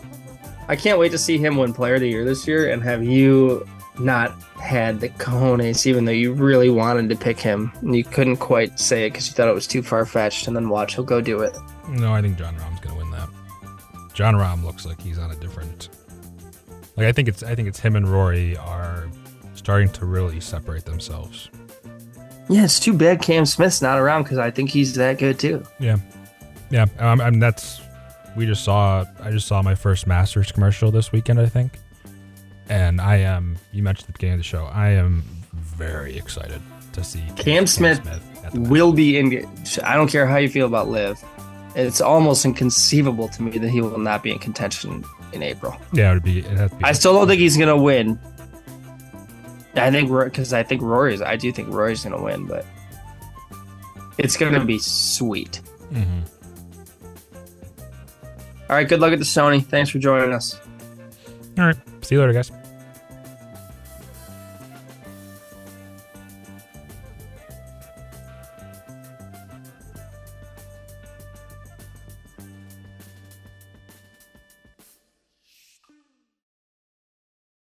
[0.68, 3.02] I can't wait to see him win Player of the Year this year and have
[3.02, 3.66] you
[3.98, 8.36] not had the cojones, even though you really wanted to pick him and you couldn't
[8.36, 11.04] quite say it because you thought it was too far fetched, and then watch he'll
[11.04, 11.56] go do it.
[11.88, 13.28] No, I think Jon Rahm's gonna win that.
[14.14, 15.88] Jon Rahm looks like he's on a different.
[16.96, 19.08] Like I think it's I think it's him and Rory are
[19.54, 21.50] starting to really separate themselves.
[22.48, 25.62] Yeah, it's too bad Cam Smith's not around because I think he's that good too.
[25.78, 25.98] Yeah,
[26.70, 26.86] yeah.
[26.98, 27.80] Um, I mean that's
[28.36, 29.04] we just saw.
[29.20, 31.40] I just saw my first Masters commercial this weekend.
[31.40, 31.78] I think,
[32.68, 33.56] and I am.
[33.72, 34.64] You mentioned at the beginning of the show.
[34.66, 35.22] I am
[35.54, 36.60] very excited
[36.92, 39.46] to see Cam, Cam Smith, Smith will be in.
[39.84, 41.22] I don't care how you feel about LIV
[41.74, 45.76] it's almost inconceivable to me that he will not be in contention in April.
[45.92, 46.40] Yeah, it would be.
[46.40, 48.18] It be I still don't think he's gonna win.
[49.74, 51.22] I think because I think Rory's.
[51.22, 52.66] I do think Rory's gonna win, but
[54.18, 55.60] it's gonna be sweet.
[55.92, 56.20] Mm-hmm.
[58.70, 58.88] All right.
[58.88, 59.64] Good luck at the Sony.
[59.64, 60.60] Thanks for joining us.
[61.58, 61.76] All right.
[62.02, 62.50] See you later, guys.